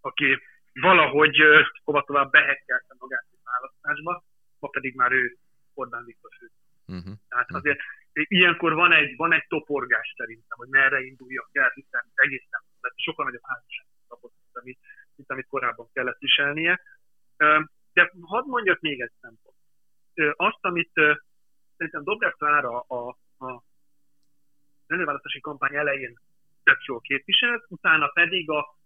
aki 0.00 0.38
valahogy 0.72 1.36
hova 1.84 2.02
tovább 2.02 2.30
behekkelte 2.30 2.94
magát 2.98 3.26
a 3.30 3.50
választásba, 3.50 4.24
ma 4.58 4.68
pedig 4.68 4.94
már 4.94 5.12
ő 5.12 5.36
Orbán 5.74 6.04
Viktor 6.04 6.30
fő. 6.38 6.50
Uh-huh. 6.86 7.14
Tehát 7.28 7.44
uh-huh. 7.44 7.58
azért 7.58 7.78
ilyenkor 8.12 8.74
van 8.74 8.92
egy, 8.92 9.16
van 9.16 9.32
egy 9.32 9.46
toporgás 9.48 10.14
szerintem, 10.16 10.58
hogy 10.58 10.68
merre 10.68 11.00
induljak 11.00 11.48
el, 11.52 11.70
hiszen 11.74 12.04
egészen 12.14 12.60
tehát 12.80 12.98
sokkal 12.98 13.24
nagyobb 13.24 13.44
házasság 13.44 13.86
kapott, 14.08 14.32
mint 14.42 14.56
amit, 14.56 14.78
mint 15.16 15.30
amit 15.30 15.46
korábban 15.46 15.88
kellett 15.92 16.18
viselnie. 16.18 16.80
De 17.92 18.12
hadd 18.20 18.46
mondjak 18.46 18.80
még 18.80 19.00
egy 19.00 19.12
szempont. 19.20 19.56
Azt, 20.36 20.64
amit 20.64 20.92
szerintem 21.76 22.04
Dobrev 22.04 22.32
Klára 22.32 22.80
a, 22.80 23.08
a 23.38 23.62
előválasztási 24.86 25.40
kampány 25.40 25.74
elején 25.74 26.20
tök 26.62 26.84
jól 26.84 27.00
képviselt, 27.00 27.64
utána 27.68 28.08
pedig 28.08 28.50
a 28.50 28.76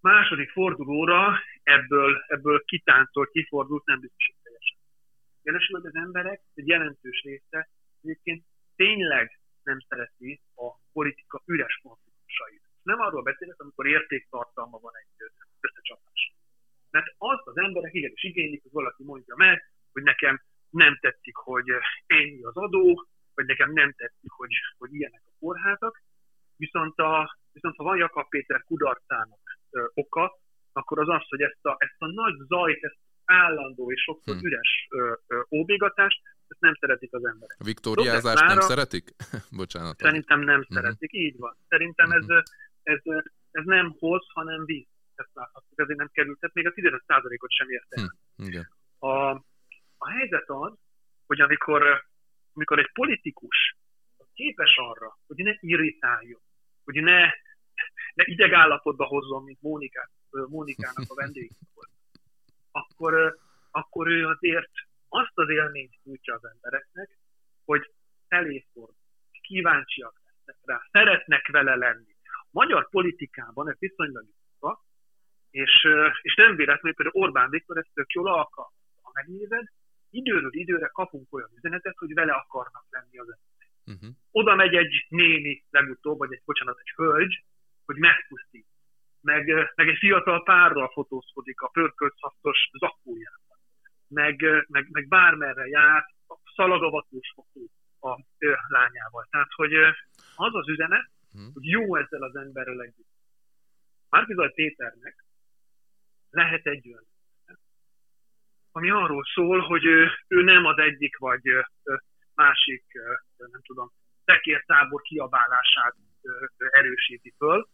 második 0.00 0.50
fordulóra 0.50 1.38
ebből, 1.62 2.24
ebből 2.26 2.64
kitáncolt, 2.64 3.30
kifordult, 3.30 3.84
nem 3.84 4.00
biztos, 4.00 4.26
hogy 4.26 4.42
teljesen. 4.42 4.78
Jelesül, 5.42 5.76
az 5.76 5.94
emberek 5.94 6.40
egy 6.54 6.68
jelentős 6.68 7.22
része 7.22 7.68
egyébként 8.02 8.44
tényleg 8.76 9.40
nem 9.62 9.78
szereti 9.88 10.40
a 10.54 10.66
politika 10.92 11.42
üres 11.46 11.80
konfliktusait. 11.82 12.62
Nem 12.82 13.00
arról 13.00 13.22
beszélek, 13.22 13.60
amikor 13.60 13.86
értéktartalma 13.86 14.78
van 14.78 14.92
egy 14.96 15.30
összecsapás. 15.60 16.32
Mert 16.90 17.06
azt 17.18 17.46
az 17.46 17.56
emberek 17.56 17.94
igenis 17.94 18.22
igénylik, 18.22 18.62
hogy 18.62 18.72
valaki 18.72 19.04
mondja 19.04 19.34
meg, 19.36 19.72
hogy 19.92 20.02
nekem 20.02 20.42
nem 20.70 20.98
tetszik, 21.00 21.36
hogy 21.36 21.66
ennyi 22.06 22.42
az 22.42 22.56
adó, 22.56 23.06
vagy 23.34 23.46
nekem 23.46 23.72
nem 23.72 23.92
tetszik, 23.92 24.30
hogy, 24.30 24.50
hogy 24.78 24.94
ilyenek 24.94 25.22
a 25.24 25.36
kórházak. 25.38 26.02
Viszont, 26.56 26.98
a, 26.98 27.38
viszont 27.52 27.76
ha 27.76 27.84
van 27.84 27.96
Jakab 27.96 28.28
Péter 28.28 28.62
kudarcának 28.62 29.47
oka, 29.94 30.38
akkor 30.72 30.98
az 30.98 31.08
az, 31.08 31.28
hogy 31.28 31.40
ezt 31.40 31.64
a, 31.66 31.76
ezt 31.78 31.96
a 31.98 32.06
nagy 32.06 32.34
zajt, 32.48 32.84
ezt 32.84 32.98
állandó 33.24 33.92
és 33.92 34.02
sokszor 34.02 34.34
hmm. 34.34 34.44
üres 34.44 34.86
ö, 34.90 35.12
ö, 35.26 35.40
óbégatást, 35.50 36.20
ezt 36.48 36.60
nem 36.60 36.74
szeretik 36.74 37.12
az 37.14 37.24
emberek. 37.24 37.56
A 37.60 37.64
viktóriázást 37.64 38.46
nem 38.46 38.60
szeretik? 38.60 39.04
Bocsánat. 39.60 39.96
Szerintem 39.98 40.40
nem 40.40 40.62
hmm. 40.62 40.76
szeretik, 40.76 41.12
így 41.12 41.36
van. 41.36 41.56
Szerintem 41.68 42.10
ez, 42.10 42.24
hmm. 42.24 42.36
ez, 42.82 43.00
ez, 43.02 43.24
ez 43.50 43.64
nem 43.64 43.96
hoz, 43.98 44.26
hanem 44.32 44.64
víz. 44.64 44.86
Ezt 45.14 45.30
láthatjuk, 45.32 45.80
ezért 45.80 45.98
nem 45.98 46.10
került, 46.12 46.38
tehát 46.38 46.54
még 46.54 46.66
a 46.66 46.70
15%-ot 46.70 47.50
sem 47.50 47.70
érte 47.70 48.00
el. 48.00 48.16
Hmm. 48.36 49.10
A, 49.10 49.30
a 49.96 50.10
helyzet 50.10 50.48
az, 50.48 50.72
hogy 51.26 51.40
amikor, 51.40 52.06
amikor 52.52 52.78
egy 52.78 52.92
politikus 52.92 53.76
képes 54.34 54.76
arra, 54.76 55.18
hogy 55.26 55.36
ne 55.36 55.52
irritáljon, 55.60 56.40
hogy 56.84 57.02
ne, 57.02 57.30
ne 58.14 58.24
idegállapotba 58.26 59.04
hozzon, 59.04 59.42
mint 59.42 59.62
Mónikát, 59.62 60.10
Mónikának 60.30 61.04
a 61.08 61.14
vendég 61.14 61.50
volt, 61.74 61.90
akkor, 62.70 63.38
akkor 63.70 64.08
ő 64.08 64.26
azért 64.26 64.70
azt 65.08 65.32
az 65.34 65.48
élményt 65.48 65.94
nyújtja 66.02 66.34
az 66.34 66.44
embereknek, 66.44 67.18
hogy 67.64 67.90
eléfordul, 68.28 68.94
kíváncsiak 69.40 70.20
lesznek 70.24 70.56
rá, 70.64 70.88
szeretnek 70.90 71.48
vele 71.48 71.74
lenni. 71.74 72.16
A 72.24 72.46
magyar 72.50 72.88
politikában 72.88 73.68
ez 73.70 73.78
viszonylag 73.78 74.26
jutva, 74.26 74.84
és, 75.50 75.86
és 76.22 76.34
nem 76.34 76.56
véletlenül 76.56 76.94
például 76.94 77.22
Orbán 77.22 77.50
Viktor 77.50 77.78
ezt 77.78 77.90
tök 77.94 78.12
jól 78.12 78.28
alkalmazza. 78.28 79.00
Ha 79.02 79.10
megnézed, 79.14 79.66
időről 80.10 80.54
időre 80.54 80.86
kapunk 80.86 81.32
olyan 81.32 81.50
üzenetet, 81.56 81.98
hogy 81.98 82.14
vele 82.14 82.32
akarnak 82.32 82.84
lenni 82.90 83.18
az 83.18 83.36
emberek. 83.36 83.72
Uh-huh. 83.86 84.10
Oda 84.30 84.54
megy 84.54 84.74
egy 84.74 85.06
néni 85.08 85.64
legutóbb, 85.70 86.18
vagy 86.18 86.32
egy, 86.32 86.42
bocsánat, 86.44 86.78
egy 86.78 86.92
hölgy, 86.96 87.44
hogy 87.88 87.98
megpusztít. 87.98 88.66
Meg, 89.20 89.72
meg 89.74 89.88
egy 89.88 89.98
fiatal 89.98 90.42
párral 90.42 90.88
fotózkodik 90.88 91.60
a 91.60 91.68
pörköltszasztos 91.68 92.70
zakójában. 92.78 93.58
Meg, 94.08 94.44
meg, 94.66 94.88
meg 94.90 95.08
bármerre 95.08 95.66
jár, 95.66 96.04
szalagavatós 96.54 97.32
fotó 97.34 97.70
a 98.00 98.24
ö, 98.38 98.54
lányával. 98.68 99.26
Tehát, 99.30 99.52
hogy 99.54 99.74
az 100.36 100.54
az 100.54 100.68
üzenet, 100.68 101.10
uh-huh. 101.32 101.52
hogy 101.52 101.64
jó 101.64 101.96
ezzel 101.96 102.22
az 102.22 102.36
emberrel 102.36 102.82
együtt. 102.82 103.12
Márkizaj 104.08 104.52
Péternek 104.52 105.24
lehet 106.30 106.66
egy 106.66 106.88
olyan 106.88 107.06
ami 108.72 108.90
arról 108.90 109.24
szól, 109.34 109.60
hogy 109.60 109.84
ő, 109.84 110.10
ő 110.28 110.42
nem 110.42 110.64
az 110.64 110.78
egyik 110.78 111.18
vagy 111.18 111.42
másik, 112.34 112.84
nem 113.36 113.62
tudom, 113.62 113.92
tekértábor 114.24 115.02
kiabálását 115.02 115.94
erősíti 116.56 117.34
föl, 117.36 117.68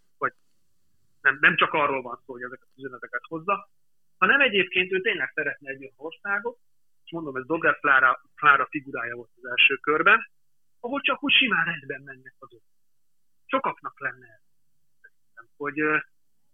nem, 1.24 1.38
nem 1.40 1.56
csak 1.56 1.72
arról 1.72 2.02
van 2.02 2.16
szó, 2.24 2.32
hogy 2.32 2.42
ezeket 2.42 2.68
az 2.70 2.78
üzeneteket 2.78 3.22
hozza, 3.28 3.68
hanem 4.18 4.40
egyébként 4.40 4.92
ő 4.92 5.00
tényleg 5.00 5.30
szeretne 5.34 5.70
egy 5.70 5.80
olyan 5.80 5.94
országot, 5.96 6.58
és 7.04 7.10
mondom, 7.10 7.36
ez 7.36 7.46
Dogger 7.46 7.78
Klára, 7.78 8.20
Klára 8.36 8.66
figurája 8.70 9.14
volt 9.14 9.30
az 9.36 9.50
első 9.50 9.76
körben, 9.76 10.28
ahol 10.80 11.00
csak 11.00 11.22
úgy 11.22 11.32
simán 11.32 11.64
rendben 11.64 12.02
mennek 12.02 12.34
azok. 12.38 12.62
Sokaknak 13.46 14.00
lenne. 14.00 14.42
Hogy, 15.56 15.80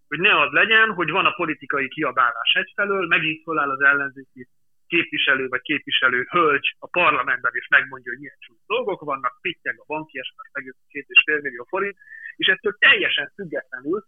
hogy 0.09 0.21
ne 0.21 0.41
az 0.41 0.53
legyen, 0.53 0.93
hogy 0.93 1.11
van 1.11 1.27
a 1.27 1.35
politikai 1.35 1.89
kiabálás 1.89 2.53
egyfelől, 2.55 3.07
megint 3.07 3.43
föláll 3.43 3.71
az 3.71 3.81
ellenzéki 3.81 4.49
képviselő 4.87 5.49
vagy 5.49 5.61
képviselő 5.61 6.27
hölgy 6.31 6.77
a 6.79 6.87
parlamentben, 6.87 7.53
és 7.55 7.69
megmondja, 7.69 8.13
hogy 8.13 8.21
milyen 8.21 8.37
csúcs 8.39 8.67
dolgok 8.67 9.01
vannak, 9.01 9.39
pittyeg 9.41 9.79
a 9.79 9.85
banki 9.87 10.19
esetleg 10.19 10.51
megjött 10.53 10.79
két 10.89 11.09
és 11.09 11.23
fél 11.25 11.41
millió 11.41 11.65
forint, 11.65 11.97
és 12.37 12.47
ettől 12.47 12.77
teljesen 12.79 13.33
függetlenül 13.35 14.05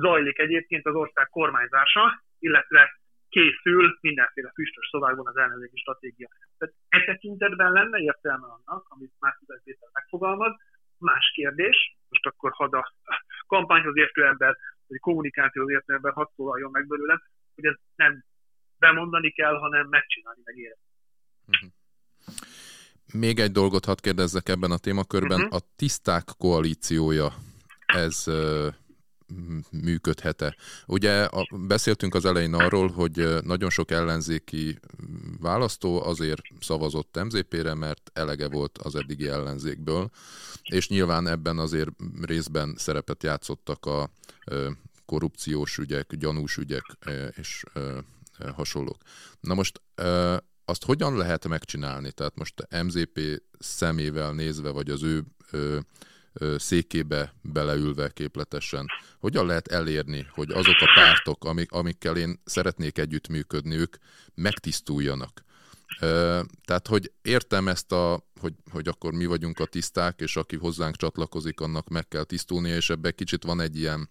zajlik 0.00 0.38
egyébként 0.38 0.86
az 0.86 0.94
ország 0.94 1.28
kormányzása, 1.28 2.22
illetve 2.38 3.00
készül 3.28 3.98
mindenféle 4.00 4.50
füstös 4.54 4.88
szovákban 4.90 5.26
az 5.26 5.36
ellenzéki 5.36 5.76
stratégia. 5.76 6.28
Tehát 6.58 6.74
e 6.88 7.04
tekintetben 7.04 7.72
lenne 7.72 7.98
értelme 7.98 8.46
annak, 8.46 8.86
amit 8.88 9.12
Márkizaj 9.18 9.60
Péter 9.64 9.88
megfogalmaz, 9.92 10.52
más 10.98 11.32
kérdés, 11.34 11.96
most 12.08 12.26
akkor 12.26 12.50
had 12.52 12.74
a 12.74 12.94
kampányhoz 13.46 13.96
értő 13.96 14.24
ember 14.24 14.56
vagy 14.86 14.98
kommunikációhoz 14.98 15.70
értő 15.70 15.94
ember 15.94 16.12
hadd 16.12 16.26
szólaljon 16.36 16.70
meg 16.70 16.86
belőlem, 16.86 17.22
hogy 17.54 17.64
ez 17.64 17.74
nem 17.94 18.24
bemondani 18.78 19.30
kell, 19.30 19.54
hanem 19.54 19.86
megcsinálni, 19.88 20.40
meg 20.44 20.56
érezni. 20.56 20.84
Uh-huh. 21.46 21.70
Még 23.12 23.38
egy 23.38 23.52
dolgot 23.52 23.84
hadd 23.84 24.00
kérdezzek 24.00 24.48
ebben 24.48 24.70
a 24.70 24.78
témakörben. 24.78 25.40
Uh-huh. 25.40 25.54
A 25.54 25.60
tiszták 25.76 26.24
koalíciója, 26.38 27.28
ez 27.86 28.24
működhet-e? 29.70 30.56
Ugye 30.86 31.24
a, 31.24 31.48
beszéltünk 31.56 32.14
az 32.14 32.24
elején 32.24 32.54
arról, 32.54 32.88
hogy 32.88 33.42
nagyon 33.42 33.70
sok 33.70 33.90
ellenzéki 33.90 34.78
választó 35.40 36.02
azért 36.02 36.42
szavazott 36.60 37.18
MZP-re, 37.24 37.74
mert 37.74 38.10
elege 38.14 38.48
volt 38.48 38.78
az 38.78 38.94
eddigi 38.94 39.28
ellenzékből, 39.28 40.10
és 40.62 40.88
nyilván 40.88 41.26
ebben 41.26 41.58
azért 41.58 41.90
részben 42.22 42.74
szerepet 42.78 43.22
játszottak 43.22 43.86
a 43.86 44.10
korrupciós 45.04 45.78
ügyek, 45.78 46.14
gyanús 46.14 46.56
ügyek 46.56 46.84
és 47.36 47.64
hasonlók. 48.54 48.98
Na 49.40 49.54
most 49.54 49.80
azt 50.64 50.84
hogyan 50.84 51.16
lehet 51.16 51.48
megcsinálni? 51.48 52.12
Tehát 52.12 52.36
most 52.36 52.68
MZP 52.82 53.42
szemével 53.58 54.32
nézve, 54.32 54.70
vagy 54.70 54.90
az 54.90 55.02
ő 55.02 55.24
székébe 56.56 57.34
beleülve 57.42 58.08
képletesen, 58.08 58.86
hogyan 59.18 59.46
lehet 59.46 59.68
elérni, 59.68 60.26
hogy 60.30 60.50
azok 60.50 60.80
a 60.80 60.92
pártok, 60.94 61.44
amik, 61.44 61.72
amikkel 61.72 62.16
én 62.16 62.40
szeretnék 62.44 62.98
együttműködni, 62.98 63.76
ők 63.76 63.96
megtisztuljanak. 64.34 65.44
Tehát, 66.64 66.86
hogy 66.86 67.12
értem 67.22 67.68
ezt 67.68 67.92
a, 67.92 68.20
hogy, 68.40 68.54
hogy 68.70 68.88
akkor 68.88 69.12
mi 69.12 69.26
vagyunk 69.26 69.58
a 69.58 69.66
tiszták, 69.66 70.20
és 70.20 70.36
aki 70.36 70.56
hozzánk 70.56 70.96
csatlakozik, 70.96 71.60
annak 71.60 71.88
meg 71.88 72.08
kell 72.08 72.24
tisztulnia, 72.24 72.74
és 72.74 72.90
ebben 72.90 73.14
kicsit 73.14 73.44
van 73.44 73.60
egy 73.60 73.78
ilyen, 73.78 74.08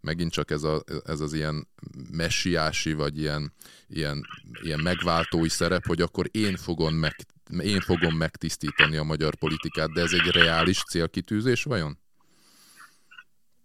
megint 0.00 0.32
csak 0.32 0.50
ez, 0.50 0.62
a, 0.62 0.82
ez 1.04 1.20
az 1.20 1.32
ilyen 1.32 1.68
messiási, 2.12 2.92
vagy 2.92 3.18
ilyen, 3.18 3.52
ilyen, 3.88 4.26
ilyen 4.62 4.80
megváltói 4.80 5.48
szerep, 5.48 5.86
hogy 5.86 6.00
akkor 6.00 6.26
én 6.30 6.56
fogom, 6.56 6.94
meg, 6.94 7.14
én 7.60 7.80
fogom 7.80 8.16
megtisztítani 8.16 8.96
a 8.96 9.02
magyar 9.02 9.34
politikát, 9.34 9.92
de 9.92 10.00
ez 10.00 10.12
egy 10.12 10.30
reális 10.30 10.82
célkitűzés 10.82 11.62
vajon? 11.62 11.98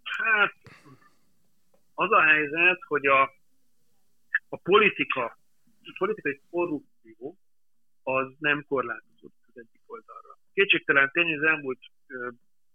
Hát, 0.02 0.54
az 1.94 2.10
a 2.10 2.22
helyzet, 2.22 2.78
hogy 2.86 3.06
a, 3.06 3.22
a 4.48 4.56
politika, 4.56 5.38
a 5.82 5.94
politikai 5.98 6.40
korrupció 6.50 7.38
az 8.14 8.28
nem 8.38 8.64
korlátozott 8.68 9.38
az 9.48 9.56
egyik 9.62 9.82
oldalra. 9.86 10.38
Kétségtelen 10.52 11.10
tény, 11.10 11.36
az 11.36 11.42
elmúlt 11.42 11.80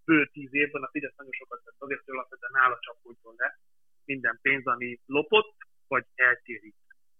bő 0.05 0.25
tíz 0.25 0.53
évben 0.53 0.83
a 0.83 0.89
Fidesz 0.91 1.15
nagyon 1.15 1.31
sokat 1.31 1.63
tett 1.63 1.75
azért, 1.77 2.01
hogy 2.05 2.13
alapvetően 2.13 2.51
nála 2.53 2.77
csapódjon 2.79 3.33
le 3.37 3.59
minden 4.05 4.39
pénz, 4.41 4.65
ami 4.65 4.99
lopott, 5.05 5.55
vagy 5.87 6.05
eltérít. 6.15 6.75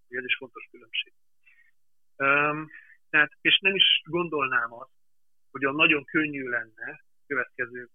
Ez 0.10 0.24
is 0.24 0.36
fontos 0.36 0.68
különbség. 0.72 1.14
Um, 2.18 2.70
tehát, 3.10 3.32
és 3.42 3.60
nem 3.60 3.76
is 3.76 4.02
gondolnám 4.06 4.74
azt, 4.74 4.92
hogy 5.52 5.66
a 5.66 5.72
nagyon 5.72 6.04
könnyű 6.04 6.50
lenne 6.50 7.04
következő 7.28 7.90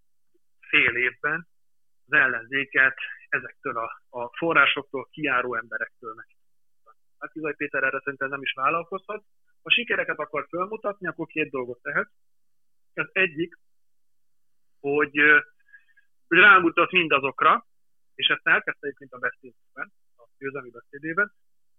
fél 0.60 0.96
évben 0.96 1.48
az 2.06 2.12
ellenzéket 2.12 2.96
ezektől 3.28 3.76
a, 3.76 4.02
a 4.08 4.36
forrásoktól 4.36 5.08
kiáró 5.10 5.54
emberektől 5.54 6.14
meg. 6.14 6.26
Hát 7.18 7.34
Izaj 7.34 7.54
Péter 7.56 7.82
erre 7.82 8.00
szerintem 8.04 8.28
nem 8.28 8.42
is 8.42 8.52
vállalkozhat, 8.52 9.24
ha 9.62 9.70
sikereket 9.70 10.18
akar 10.18 10.46
felmutatni, 10.48 11.06
akkor 11.06 11.26
két 11.26 11.50
dolgot 11.50 11.82
tehet. 11.82 12.10
Az 12.94 13.08
egyik, 13.12 13.58
hogy, 14.80 15.18
hogy 16.28 16.38
rámutat 16.38 16.90
mindazokra, 16.90 17.66
és 18.14 18.26
ezt 18.26 18.46
elkezdte 18.46 18.86
egyébként 18.86 19.12
a 19.12 19.18
beszédében, 19.18 19.92
a 20.16 20.22
győzelmi 20.38 20.70
beszédében, 20.70 21.32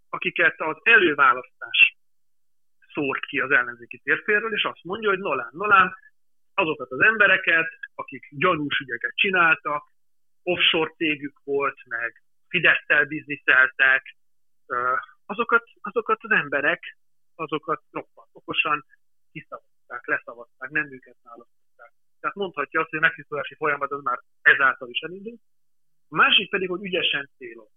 akiket 0.10 0.62
az 0.62 0.78
előválasztás 0.84 1.96
szórt 2.94 3.26
ki 3.26 3.40
az 3.40 3.52
ellenzéki 3.52 4.00
térférről, 4.04 4.54
és 4.54 4.64
azt 4.64 4.84
mondja, 4.84 5.10
hogy 5.10 5.20
Nolán, 5.20 5.50
Nolán, 5.52 5.96
azokat 6.54 6.92
az 6.92 7.02
embereket, 7.02 7.68
akik 7.96 8.28
gyanús 8.30 8.80
ügyeket 8.80 9.16
csináltak, 9.16 9.84
offshore 10.44 10.94
cégük 10.96 11.40
volt, 11.44 11.86
meg 11.86 12.24
Fidesztel 12.48 13.06
bizniszeltek, 13.06 14.16
azokat, 15.26 15.64
azokat 15.82 16.18
az 16.22 16.32
emberek 16.32 16.98
azokat 17.42 17.84
roppant 17.92 18.30
okosan 18.32 18.86
kiszavazták, 19.32 20.08
leszavazták, 20.08 20.70
nem 20.70 20.94
őket 20.94 21.18
választották. 21.24 21.94
Tehát 22.20 22.36
mondhatja 22.36 22.80
azt, 22.80 22.90
hogy 22.90 23.00
a 23.00 23.02
megtisztulási 23.02 23.56
folyamat 23.56 23.92
az 23.92 24.04
már 24.04 24.20
ezáltal 24.42 24.90
is 24.90 25.00
elindult. 25.00 25.42
A 26.08 26.16
másik 26.16 26.50
pedig, 26.50 26.70
hogy 26.70 26.84
ügyesen 26.84 27.30
célok. 27.38 27.72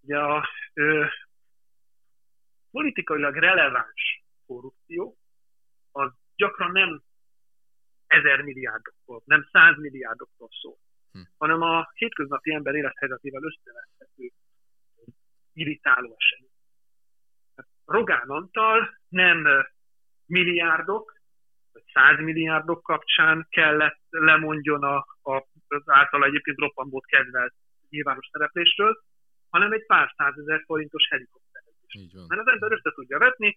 Ugye 0.00 0.18
a 0.18 0.48
ö, 0.74 1.06
politikailag 2.70 3.34
releváns 3.34 4.24
korrupció 4.46 5.16
az 5.90 6.12
gyakran 6.36 6.70
nem 6.70 7.02
ezer 8.06 8.40
milliárdoktól, 8.40 9.22
nem 9.24 9.48
száz 9.52 9.76
milliárdoktól 9.76 10.48
szól, 10.60 10.78
hm. 11.12 11.20
hanem 11.36 11.62
a 11.62 11.90
hétköznapi 11.94 12.52
ember 12.52 12.74
élethelyzetével 12.74 13.42
összevethető 13.42 14.30
irritáló 15.52 16.16
esemény. 16.16 16.47
Rogán 17.88 18.28
Antal 18.28 18.98
nem 19.08 19.46
milliárdok, 20.26 21.14
vagy 21.72 21.82
százmilliárdok 21.92 22.82
kapcsán 22.82 23.46
kellett 23.50 24.00
lemondjon 24.08 24.82
a, 24.82 24.96
a, 25.22 25.46
az 25.68 25.82
által 25.84 26.24
egyébként 26.24 26.58
roppambót 26.58 27.06
kedvelt 27.06 27.54
nyilvános 27.88 28.28
szereplésről, 28.32 29.02
hanem 29.50 29.72
egy 29.72 29.86
pár 29.86 30.12
százezer 30.16 30.62
forintos 30.66 31.08
helikopterezés. 31.08 32.12
Mert 32.28 32.40
az 32.40 32.46
ember 32.46 32.72
össze 32.72 32.90
tudja 32.94 33.18
vetni, 33.18 33.56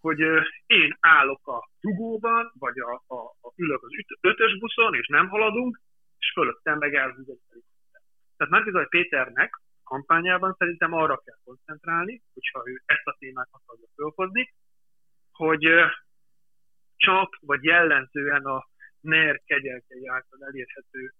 hogy 0.00 0.20
én 0.66 0.96
állok 1.00 1.46
a 1.46 1.68
dugóban, 1.80 2.52
vagy 2.58 2.78
a, 2.78 3.02
a, 3.06 3.20
a 3.40 3.52
ülök 3.56 3.82
az 3.82 3.90
ötös 4.20 4.58
buszon, 4.58 4.94
és 4.94 5.06
nem 5.06 5.28
haladunk, 5.28 5.80
és 6.18 6.32
fölöttem 6.34 6.78
meg 6.78 6.94
elhúz 6.94 7.28
egy 7.28 7.40
helikopter. 7.48 8.00
Tehát 8.36 8.52
Márkizaj 8.52 8.86
Péternek 8.88 9.60
kampányában 9.92 10.54
szerintem 10.58 10.92
arra 10.92 11.16
kell 11.16 11.38
koncentrálni, 11.44 12.22
hogyha 12.34 12.62
ő 12.64 12.82
ezt 12.86 13.06
a 13.06 13.16
témát 13.18 13.48
akarja 13.50 13.86
fölhozni, 13.94 14.54
hogy 15.32 15.64
csak 16.96 17.38
vagy 17.40 17.62
jellemzően 17.64 18.44
a 18.44 18.68
NER 19.00 19.42
kegyelkei 19.44 20.06
által 20.06 20.44
elérhető 20.44 21.12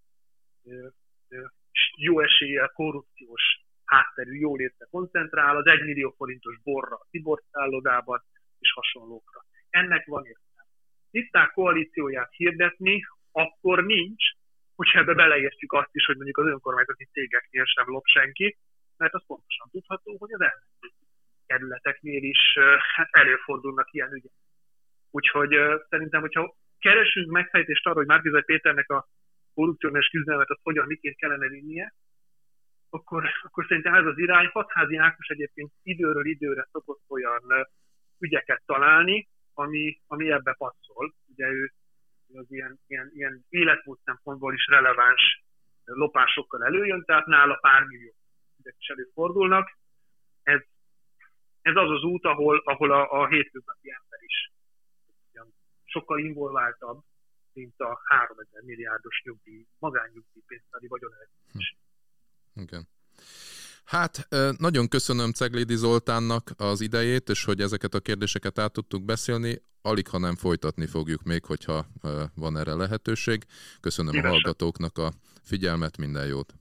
jó 1.97 2.21
eséllyel 2.21 2.69
korrupciós 2.69 3.43
hátterű 3.85 4.35
jólétre 4.35 4.87
koncentrál, 4.91 5.57
az 5.57 5.67
1 5.67 5.85
millió 5.85 6.15
forintos 6.17 6.61
borra 6.63 6.97
a 6.97 7.07
Tibor 7.11 7.43
szállodában 7.51 8.23
és 8.59 8.73
hasonlókra. 8.73 9.45
Ennek 9.71 10.07
van 10.07 10.25
értelme. 10.25 10.71
Tiszták 11.11 11.51
koalícióját 11.51 12.33
hirdetni 12.33 13.03
akkor 13.33 13.85
nincs, 13.85 14.25
hogyha 14.75 14.99
ebbe 14.99 15.15
beleértjük 15.15 15.73
azt 15.73 15.95
is, 15.95 16.05
hogy 16.05 16.17
mondjuk 16.17 16.39
az 16.39 16.47
önkormányzati 16.47 17.05
cégeknél 17.05 17.65
sem 17.65 17.85
lop 17.87 18.07
senki, 18.07 18.57
mert 18.97 19.15
az 19.15 19.27
pontosan 19.27 19.69
tudható, 19.71 20.17
hogy 20.19 20.33
az 20.33 20.41
ellenzéki 20.41 21.07
kerületeknél 21.47 22.23
is 22.23 22.59
hát 22.95 23.09
előfordulnak 23.11 23.93
ilyen 23.93 24.13
ügyek. 24.13 24.33
Úgyhogy 25.11 25.57
szerintem, 25.89 26.21
hogyha 26.21 26.57
keresünk 26.79 27.31
megfejtést 27.31 27.87
arra, 27.87 27.97
hogy 27.97 28.07
Márkizaj 28.07 28.43
Péternek 28.45 28.91
a 28.91 29.09
korrupciós 29.55 30.09
küzdelmet 30.09 30.51
az 30.51 30.59
hogyan, 30.63 30.87
miként 30.87 31.17
kellene 31.17 31.49
vinnie, 31.49 31.95
akkor, 32.91 33.31
akkor 33.43 33.65
szerintem 33.69 33.95
ez 33.95 34.07
az 34.07 34.19
irány. 34.19 34.47
Hatházi 34.47 34.97
Ákos 34.97 35.29
egyébként 35.29 35.73
időről 35.83 36.27
időre 36.27 36.69
szokott 36.73 37.03
olyan 37.09 37.43
ügyeket 38.19 38.63
találni, 38.67 39.29
ami, 39.55 40.01
ami 40.07 40.31
ebbe 40.31 40.55
passzol. 40.59 41.15
Ugye 41.33 41.47
ő 41.47 41.73
az 42.35 42.47
ilyen, 42.49 42.81
ilyen, 42.87 43.11
ilyen 43.15 43.45
életmód 43.49 43.99
szempontból 44.05 44.55
is 44.55 44.67
releváns 44.67 45.45
lopásokkal 45.85 46.65
előjön, 46.65 47.05
tehát 47.05 47.27
nála 47.27 47.59
pár 47.61 47.83
millió 47.85 48.15
is 48.79 48.87
előfordulnak. 48.87 49.77
Ez, 50.43 50.61
ez 51.63 51.77
az 51.77 51.91
az 51.91 52.03
út, 52.03 52.25
ahol, 52.25 52.59
ahol 52.65 52.93
a, 52.93 53.23
a 53.23 53.29
hétköznapi 53.29 53.91
ember 53.91 54.23
is 54.23 54.53
sokkal 55.93 56.19
involváltabb, 56.19 57.03
mint 57.53 57.81
a 57.81 58.01
3000 58.05 58.63
milliárdos 58.63 59.23
nyugdíj, 59.25 59.67
magánnyugdíj 59.79 60.43
pénztári 60.47 60.87
vagyon 60.87 61.11
hm. 61.53 61.59
Igen. 62.61 62.89
Hát 63.85 64.29
nagyon 64.59 64.89
köszönöm 64.89 65.33
Ceglédi 65.33 65.77
Zoltánnak 65.77 66.53
az 66.57 66.81
idejét, 66.81 67.29
és 67.29 67.45
hogy 67.45 67.61
ezeket 67.61 67.95
a 67.95 68.01
kérdéseket 68.01 68.59
át 68.59 68.73
tudtuk 68.73 69.05
beszélni. 69.05 69.63
Alig, 69.83 70.09
ha 70.09 70.19
nem 70.19 70.37
folytatni 70.37 70.87
fogjuk 70.87 71.23
még, 71.23 71.45
hogyha 71.45 71.87
van 72.35 72.59
erre 72.59 72.75
lehetőség. 72.75 73.45
Köszönöm 73.81 74.13
Szívesen. 74.13 74.31
a 74.31 74.35
hallgatóknak 74.35 74.99
a 74.99 75.13
figyelmet, 75.43 75.97
minden 75.97 76.27
jót! 76.27 76.55